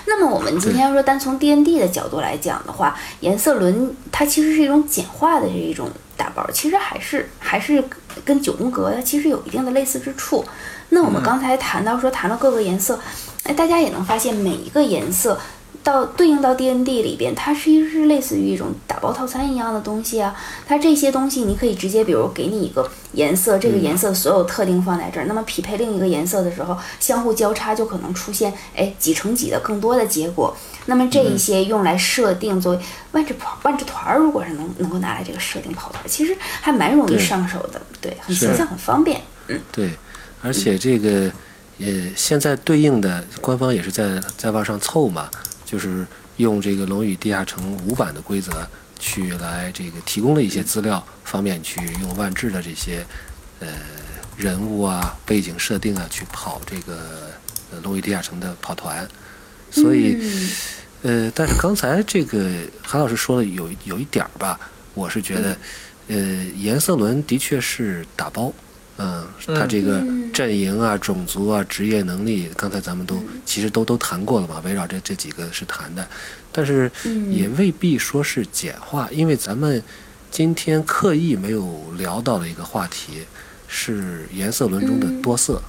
[0.05, 5.89] 那么我们今天要说单从 D N D 的角度来讲的话，颜色轮它其实是一种简化的这一种
[6.19, 7.81] 打包，其实还是还是
[8.25, 10.45] 跟九宫格它其实有一定的类似之处。
[10.89, 12.99] 那我们刚才谈到说谈了各个颜色，
[13.43, 15.39] 哎，大家也能发现每一个颜色。
[15.83, 20.35] 到对应到 D N D 里边，它其实是类似于一种打包套餐一样的东西啊。
[20.67, 30.55] 它这些东西你可以直接，比如给你一个颜色，这个颜色所有特定放在这儿，那么匹配另一个颜色的时候，相互交叉就可能出现哎几乘几的更多的结果。
[30.85, 32.79] 那么这一些用来设定作为
[33.11, 39.21] 万智跑万智团儿，如果是能能够拿来这个设定跑团，其实还蛮容易上手的，对，很形象，很方便。
[39.47, 39.91] 嗯，对，
[40.41, 41.31] 而且这个
[41.79, 45.29] 呃，现在对应的官方也是在在往上凑嘛，
[45.69, 46.07] 就是
[46.37, 48.67] 用这个《龙与地下城》五版的规则
[48.97, 53.05] 去来这个提供了一些资料，方便去用万智的这些
[53.59, 53.67] 呃
[54.37, 57.31] 人物啊、背景设定啊去跑这个
[57.71, 59.07] 呃《龙与地下城》的跑团，
[59.69, 60.17] 所以。
[60.19, 60.49] 嗯
[61.01, 62.51] 呃，但是刚才这个
[62.83, 64.59] 韩老师说的有有一点儿吧，
[64.93, 65.57] 我是觉得，
[66.09, 66.17] 呃，
[66.57, 68.51] 颜色轮的确是打包，
[68.99, 69.25] 嗯，
[69.55, 76.07] 他这个嗯阵营啊、种族啊、职业能力，刚才咱们都其实都都谈过了嘛，围绕这这几个是谈的，
[76.51, 77.33] 但是嗯。
[77.33, 79.81] 也未必说是简化，因为咱们
[80.29, 83.23] 今天刻意没有聊到的一个话题
[83.67, 85.61] 是颜色轮中的嗯多色，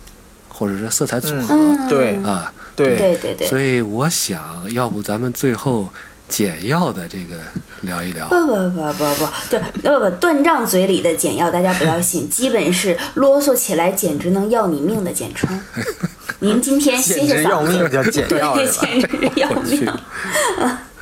[0.48, 1.54] 或者是色彩组合。
[1.54, 2.96] 嗯，对啊，对。
[2.96, 3.46] 对对对。
[3.46, 5.88] 所以我想要不咱们最后
[6.30, 7.36] 简要的这个
[7.82, 8.28] 聊一聊。
[8.28, 15.60] 不不不不不，对，不不断章嘴里的简要，大家不要信，基本是啰嗦起来简直能要你命的简称。
[16.38, 19.86] 您今天歇简直歇嗓子，要命叫简要对，简直要命。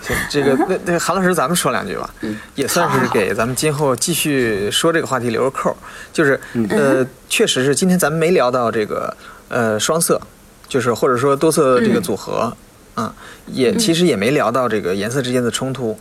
[0.00, 2.08] 行这个那那个韩老师，咱们说两句吧，
[2.54, 5.76] 也算是给咱们今后继续说这个话题留个扣儿。
[6.12, 9.14] 就是呃，确实是今天咱们没聊到这个
[9.48, 10.18] 呃双色，
[10.66, 12.50] 就是或者说多色这个组合，
[12.98, 13.12] 嗯，
[13.46, 15.96] 也其实也没聊到这个颜色之间的冲突。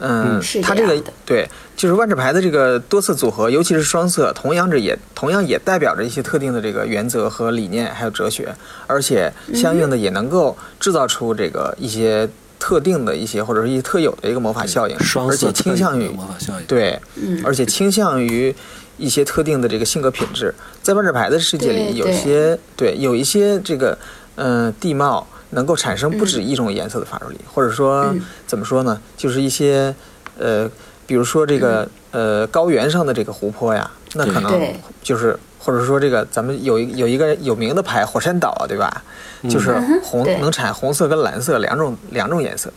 [0.00, 8.54] 嗯，是它这个这样的对，就是万智牌的这个多色组合，尤其是双色，同样着也同样也代表着一些特定的这个原则和理念，还有哲学，
[8.86, 12.28] 而且相应的也能够制造出这个一些
[12.60, 18.54] 特定的一些或者是一些特有的一个魔法效应，而且双色倾向于魔法效应，对，嗯而且倾向于
[18.98, 20.54] 一些特定的这个性格品质。
[20.80, 23.98] 在万智牌的世界里，有些对有一些这个
[24.36, 28.20] 嗯、呃地貌能够产生不止一种颜色的法术力，或者说、嗯。
[28.46, 29.94] 怎么说呢，就是一些
[30.38, 30.70] 呃，
[31.06, 34.72] 比如说这个、呃高原上的这个湖泊呀，那可能
[35.02, 39.02] 就是或者说这个咱们有一有一个有名的牌火山岛啊，对吧？
[39.48, 42.72] 就是红、能产红色跟蓝色两种两种颜色。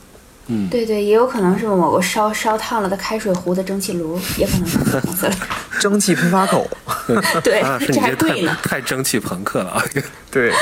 [0.51, 5.35] 嗯，对对，也有可能是某个烧烧烫了的开水壶的蒸汽炉，也可能是红色的。
[5.79, 6.69] 蒸汽喷发口，
[7.41, 8.55] 对啊，这还贵呢。
[8.61, 9.83] 太蒸汽朋克了啊！
[10.29, 10.53] 对，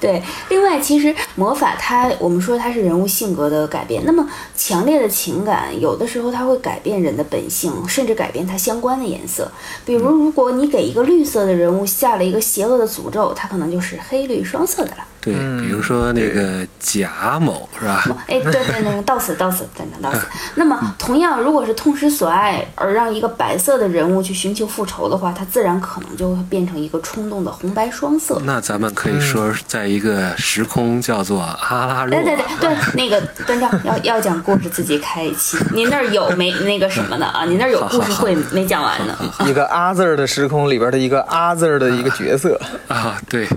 [0.00, 4.02] 对，另外，其实魔法它，我们说它是人物性格的改变。
[4.04, 9.48] 那么强烈的情感，有的时候它会改变人的本性，甚至改变它相关的颜色。
[9.84, 15.04] 比如，如果你给一个绿色的人物下了一个邪恶的诅咒，他可能就是黑绿双色的了。
[15.26, 18.04] 对，比如说那个贾某是吧？
[18.28, 20.24] 哎，对对， 那个到此到此，等等到此。
[20.54, 28.40] 那么，同样，如果是痛失所爱而让一个白色的人物去寻求复仇的话，他自然可能就会变成一个冲动的红白双色。
[28.44, 35.58] 那咱们可以说，在一个时空叫做阿拉若，对对对对，那个段章要要讲故事，自己开一期。
[35.74, 37.44] 您那儿有没那个什么的啊？
[37.44, 39.18] 您那儿有故事会没讲完呢？
[39.44, 42.60] 一个阿字儿的时空里边的一个阿字儿的一个角色。
[42.86, 43.48] 啊，对，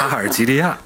[0.00, 0.78] 阿尔及利亚，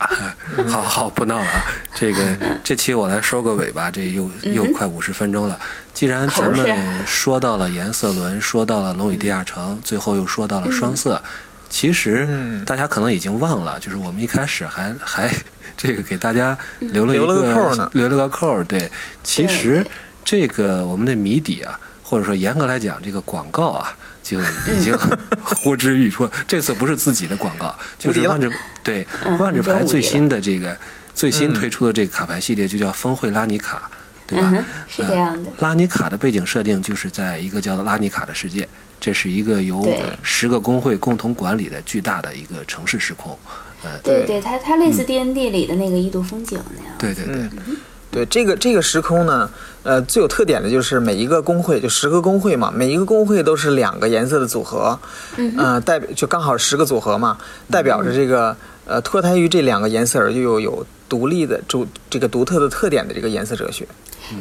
[0.69, 1.65] 好好不闹了啊！
[1.95, 5.57] 这个这期我来收个尾巴，这又又快五十分钟了。
[5.93, 11.23] 既然咱们说到了颜色轮，说到了龙与地下城，最后又说到了双色，
[11.69, 15.33] 其实嗯大家可能已经忘了，就是我们一开始还还
[15.77, 18.65] 这个给大家留了一留了个扣呢留了个扣儿。
[18.65, 18.91] 对，
[19.23, 19.87] 其实
[20.25, 23.97] 这个我们的谜底啊，或者说严格来讲，这个广告啊。
[24.25, 24.93] 就已经
[25.41, 26.29] 呼之欲出。
[26.49, 28.51] 这次不是自己的广告，就是万智
[28.83, 30.77] 对嗯万智牌最新的这个
[31.14, 33.89] 最新嗯推出的这个卡牌系列就叫峰会拉尼卡，
[34.27, 34.51] 对吧？
[34.53, 35.51] 嗯，是这样的。
[35.59, 38.66] 拉尼卡的背景设定就是在一个叫做拉尼卡的世界，
[38.99, 39.87] 这是一个由
[40.22, 43.39] 十个工会共同管理的巨大的一个城市时空。
[43.83, 46.95] 呃，对对对，它它类似 D N D 里的那个异度风景那样。
[46.99, 47.35] 对对对，
[47.66, 47.77] 嗯
[48.15, 49.51] 对这个这个时空呢，
[49.83, 54.97] 呃，最有特点的就是每一个工会就十个工会嘛，每一个工会都是两个颜色的组合，
[55.37, 57.37] 嗯呃，代表就刚好十个组合嘛，
[57.69, 58.57] 代表着这个
[58.87, 63.86] 呃脱胎于这两个颜色而又有有独立的主这个独特的特点的这个颜色哲学。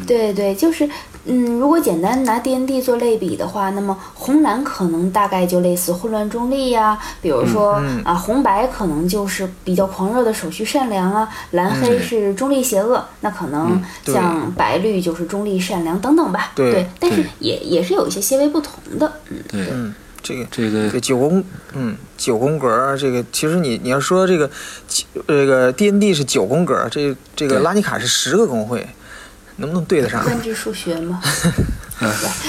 [0.07, 0.89] 对对，就是，
[1.25, 16.53] 嗯，如果简单拿 D N D 做类比的话，那么红蓝可能大概就类似混乱中立呀，比如说、嗯啊，红白可能就是比较狂热的手续善良啊，蓝黑是中立邪恶，那可能像白绿就是中立善良等等吧。
[16.55, 19.11] 对但是也也是有一些些微不同的。
[19.29, 19.93] 嗯，对嗯，
[20.23, 21.43] 这个这个对九宫，
[21.73, 24.49] 嗯，九宫格儿这个其实你你要说这个
[25.27, 28.87] 这个 D N D 是九宫格儿，这这个拉尼卡是十个工会，
[29.57, 30.25] 能不能对得上？
[30.25, 31.21] 万智数学吗？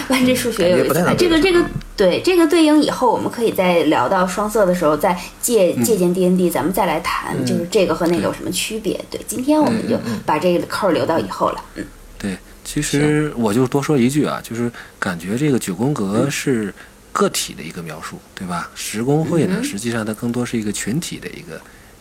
[0.09, 0.95] 万智数学有意思。
[1.19, 1.65] 这个这个
[1.97, 8.99] 对这个对应以后，我们可以在聊到双色的时候再借借鉴 D N D，咱们再来谈，嗯就是这个和那个有什么区别。
[9.11, 11.63] 对，今天我们就把这个扣儿留到以后了。
[11.77, 11.85] 嗯，
[12.19, 16.75] 对，其实我就多说一句啊，就是感觉这个九宫格是
[17.15, 18.69] 个体的一个描述，对吧？
[18.75, 21.61] 十工会呢，嗯实际上它更多是一个群体的一个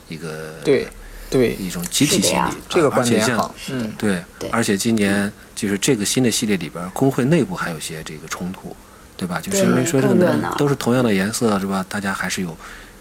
[0.09, 0.87] 一个对
[1.29, 3.93] 对，一种集体心理这个观点好，嗯。
[3.97, 8.75] 对对，而且今年就是这个新的系列里边，工会内部还有些这个冲突，
[9.15, 9.39] 对吧？
[9.39, 11.85] 就是因为说这个都是同样的颜色，是吧？
[11.87, 12.57] 大家还是有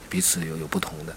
[0.08, 1.16] 彼此有有不同的。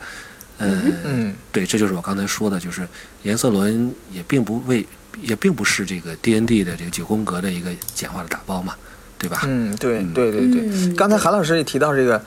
[0.58, 2.88] 嗯嗯对，这就是我刚才说的，就是
[3.24, 4.86] 颜色轮也并不为，
[5.22, 8.74] 也并不是这个 D N D 的这个九宫格的一个简化的打包嘛，
[9.18, 9.42] 对吧？
[9.46, 10.14] 嗯，对嗯。
[10.14, 10.62] 对对对。
[10.62, 12.22] 嗯刚才韩老师也提到这个，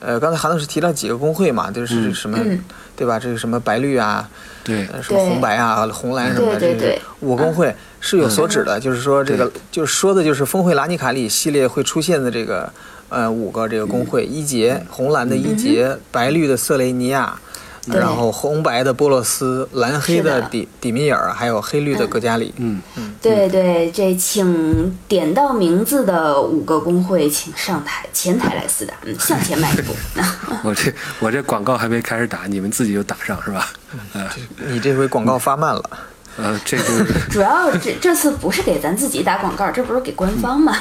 [0.00, 2.14] 呃，刚才韩老师提到几个工会嘛，就是嗯。
[2.14, 2.60] 什么，嗯。
[2.96, 3.18] 对吧？
[3.18, 4.28] 这个什么白绿啊，
[4.62, 4.86] 对。
[4.92, 6.96] 呃，什么红白啊、红蓝什么的，这对对对。
[6.96, 12.72] 是五工会是有所指的，就是说这个就是说的就是峰会拉尼卡里系列会出现的这个
[13.08, 17.36] 呃五个这个工会，一节红蓝的一节，白绿的瑟雷尼亚。
[17.92, 22.54] 对然后红白的波洛斯，蓝黑的底底米尔，还有黑绿的格加里。
[22.56, 22.80] 嗯，
[23.20, 29.94] 对对，这请点到名字的五个工会，请上台前台来厮打，嗯，向前迈一步。
[30.64, 33.68] 我这我这广告还没开始打，你们自己就打上是吧？
[34.14, 34.26] 嗯
[34.72, 35.90] 你这回广告发慢了，
[36.38, 40.76] 呃，这个主要这这次不是给咱自己打广告，这不是给官方吗？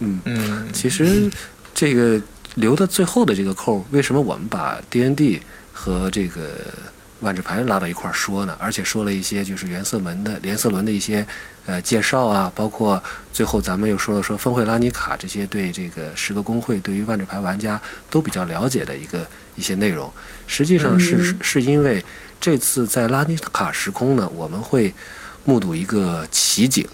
[0.00, 1.30] 嗯，其实
[1.74, 2.20] 这个
[2.54, 5.42] 留到最后的这个扣，为什么我们把 D N D
[5.78, 6.42] 和这个
[7.20, 8.56] 万智牌拉到一块儿说呢？
[8.58, 11.24] 而且说了一些就是原色门的连色轮的一些
[11.66, 13.00] 呃介绍啊，包括
[13.32, 19.24] 最后咱们又说了说峰会拉尼卡这些对这个十个工会对于万智牌玩家都比较了解的一个
[19.54, 20.12] 一些内容。
[20.48, 22.04] 实际上是、嗯是因为
[22.40, 24.92] 这次在拉尼卡时空呢，我们会
[25.44, 26.86] 目睹一个奇景，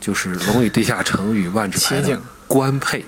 [0.00, 3.04] 就是龙与地下城与万智牌的奇景官配。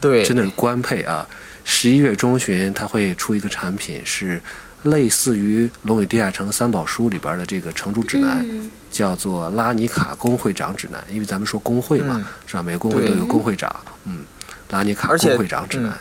[0.00, 1.26] 对，真的是官配啊！
[1.64, 4.40] 十一月中旬，它会出一个产品，是
[4.82, 11.02] 类似于《龙与地下城三宝书》里边的这个城主指南，嗯叫做拉尼卡工会长指南。
[11.10, 12.62] 因为咱们说工会嘛，嗯是吧？
[12.62, 14.24] 每个工会都有工会长，嗯，
[14.70, 15.98] 拉尼卡工会长指南，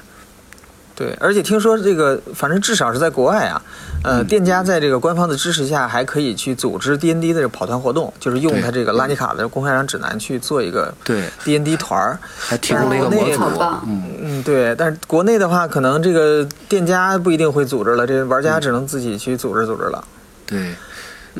[0.96, 3.60] 对，而且听说这个，反正至少是在国外啊，
[4.04, 12.20] 呃，嗯店家在这个官方的支持下，还可以去组织 D N D 的这个跑团活动，就是用对它这个拉尼卡的公开场指南去做一个对，D N D 团儿。
[12.38, 13.42] 还提供了一个哦模组
[13.88, 20.04] 嗯，嗯，对，但是国内的话，可能这个店家不一定会组织了，这玩家只能自己去组织组织了。
[20.46, 20.76] 对，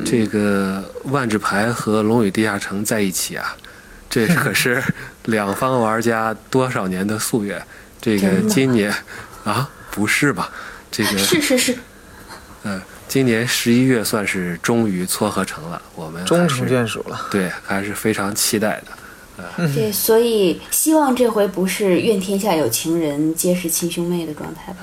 [0.04, 3.54] 这个万智牌和龙与地下城在一起啊，
[4.10, 4.82] 这可是
[5.26, 7.62] 两方玩家多少年的夙愿。
[8.00, 8.92] 这个今年
[9.44, 10.50] 啊，不是吧？
[10.90, 11.76] 这个是是是，
[12.64, 17.28] 嗯，今年十一月算是终于撮合成了，我们终成眷属了。
[17.30, 18.86] 对，还是非常期待的。
[19.74, 24.78] 对，所以希望这回不是愿天下有情人皆是亲兄妹的状态吧。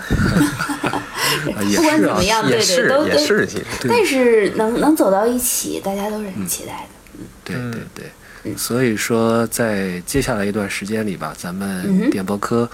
[1.45, 7.23] 不管怎么样，对对，也是都都是，其实但是能能走到一起，大家都是很期待的。
[7.45, 8.11] 对嗯对
[8.43, 12.69] 对，所以说在接下来一段时间里吧，咱嗯们哼电波科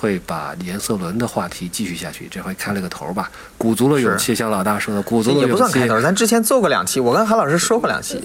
[0.00, 2.26] 会把颜色轮的话题继续下去。
[2.30, 8.24] 这回开了个头吧，鼓足了勇气，像老大说的，鼓足了也不勇气，算开头，咱之前做过两期，我跟韩老师说过两期，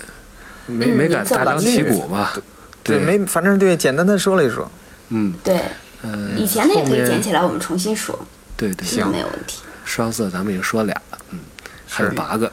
[0.67, 2.34] 没没敢大张旗鼓吧。
[2.82, 4.71] 对，没，反正对，简单的说了一说。
[5.09, 5.59] 嗯对，
[6.03, 8.17] 嗯，以前的也可以后面捡起来，我们重新说，
[8.55, 9.61] 对对，行没有问题。
[9.84, 11.39] 双色咱们已经说俩了，嗯，
[11.88, 12.45] 还有是 bug。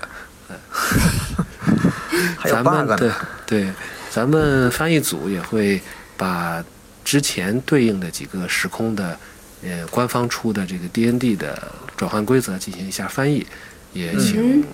[2.36, 3.14] 还有咱 bug 们对呢，
[3.46, 3.72] 对，
[4.10, 5.80] 咱们翻译组也会
[6.16, 6.62] 把
[7.04, 9.18] 之前对应的几个时空的，
[9.62, 13.46] 呃，官方出的这个 D N D 的转换规则进行一下翻译，
[13.92, 14.64] 也请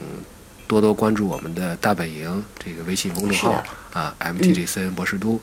[0.67, 5.41] 多多关注我们的大本营这个微信公众号啊，M T G C N 博士都。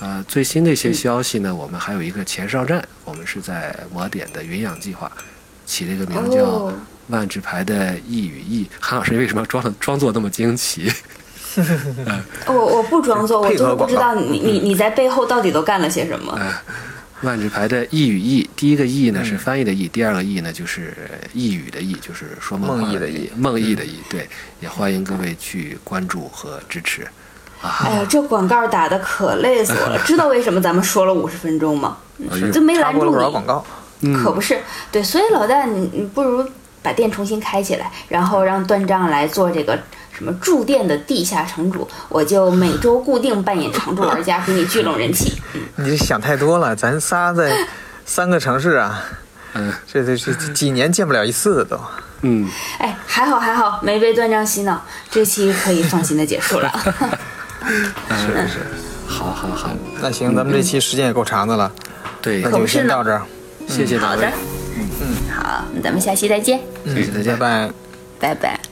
[0.00, 5.10] 啊，最新的一些消息呢，我们还有一个前哨站，我们是在魔点的云养计划，
[5.66, 6.72] 起了一个名叫哦
[7.10, 8.70] “万智牌的意与义”。
[8.78, 10.88] 韩老师为什么装装作那么惊奇？
[12.46, 16.38] 我我不装作，我就是不知道你你你在背后到底都干了些什么。
[17.22, 20.94] 万智牌的“意”与“意”，第一个“意”呢是翻译的“意”，第二个“意”呢就是
[21.32, 23.96] 意语的“意”，就是说梦话的“梦呓的呓梦意的“意”。
[24.08, 24.28] 对，
[24.60, 27.04] 也欢迎各位去关注和支持。
[27.60, 29.98] 哎呀，这广告打的可累死我了！
[30.06, 31.96] 知道为什么咱们说了五十分钟吗？
[32.52, 33.32] 就没拦住你。
[33.32, 33.64] 广告。
[34.22, 34.60] 可不是，
[34.92, 36.48] 对，所以老大，你你不如
[36.80, 39.76] 把店重新开起来，然后让段丈来做这个
[40.18, 45.40] 什么驻店的地下城主，我就每周固定扮演常驻玩家， 给你聚拢人气。
[45.76, 47.56] 你想太多了，咱仨在
[48.04, 49.00] 三个城市啊，
[49.54, 51.78] 嗯这这这这几年见不了一次的都。
[52.22, 52.48] 嗯，
[52.78, 56.72] 哎，还好还好，没被断章洗脑，这期可以放心的结束了。
[57.62, 58.58] 是 是，
[59.06, 61.70] 好好好，那行，咱们这期时间也够长的了，
[62.20, 63.22] 对那，就先到这儿。
[63.68, 64.32] 谢谢大家好的，，
[65.00, 67.68] 嗯，好，那咱们下期再见，谢谢大家拜。
[68.18, 68.34] 拜。
[68.34, 68.67] 拜拜。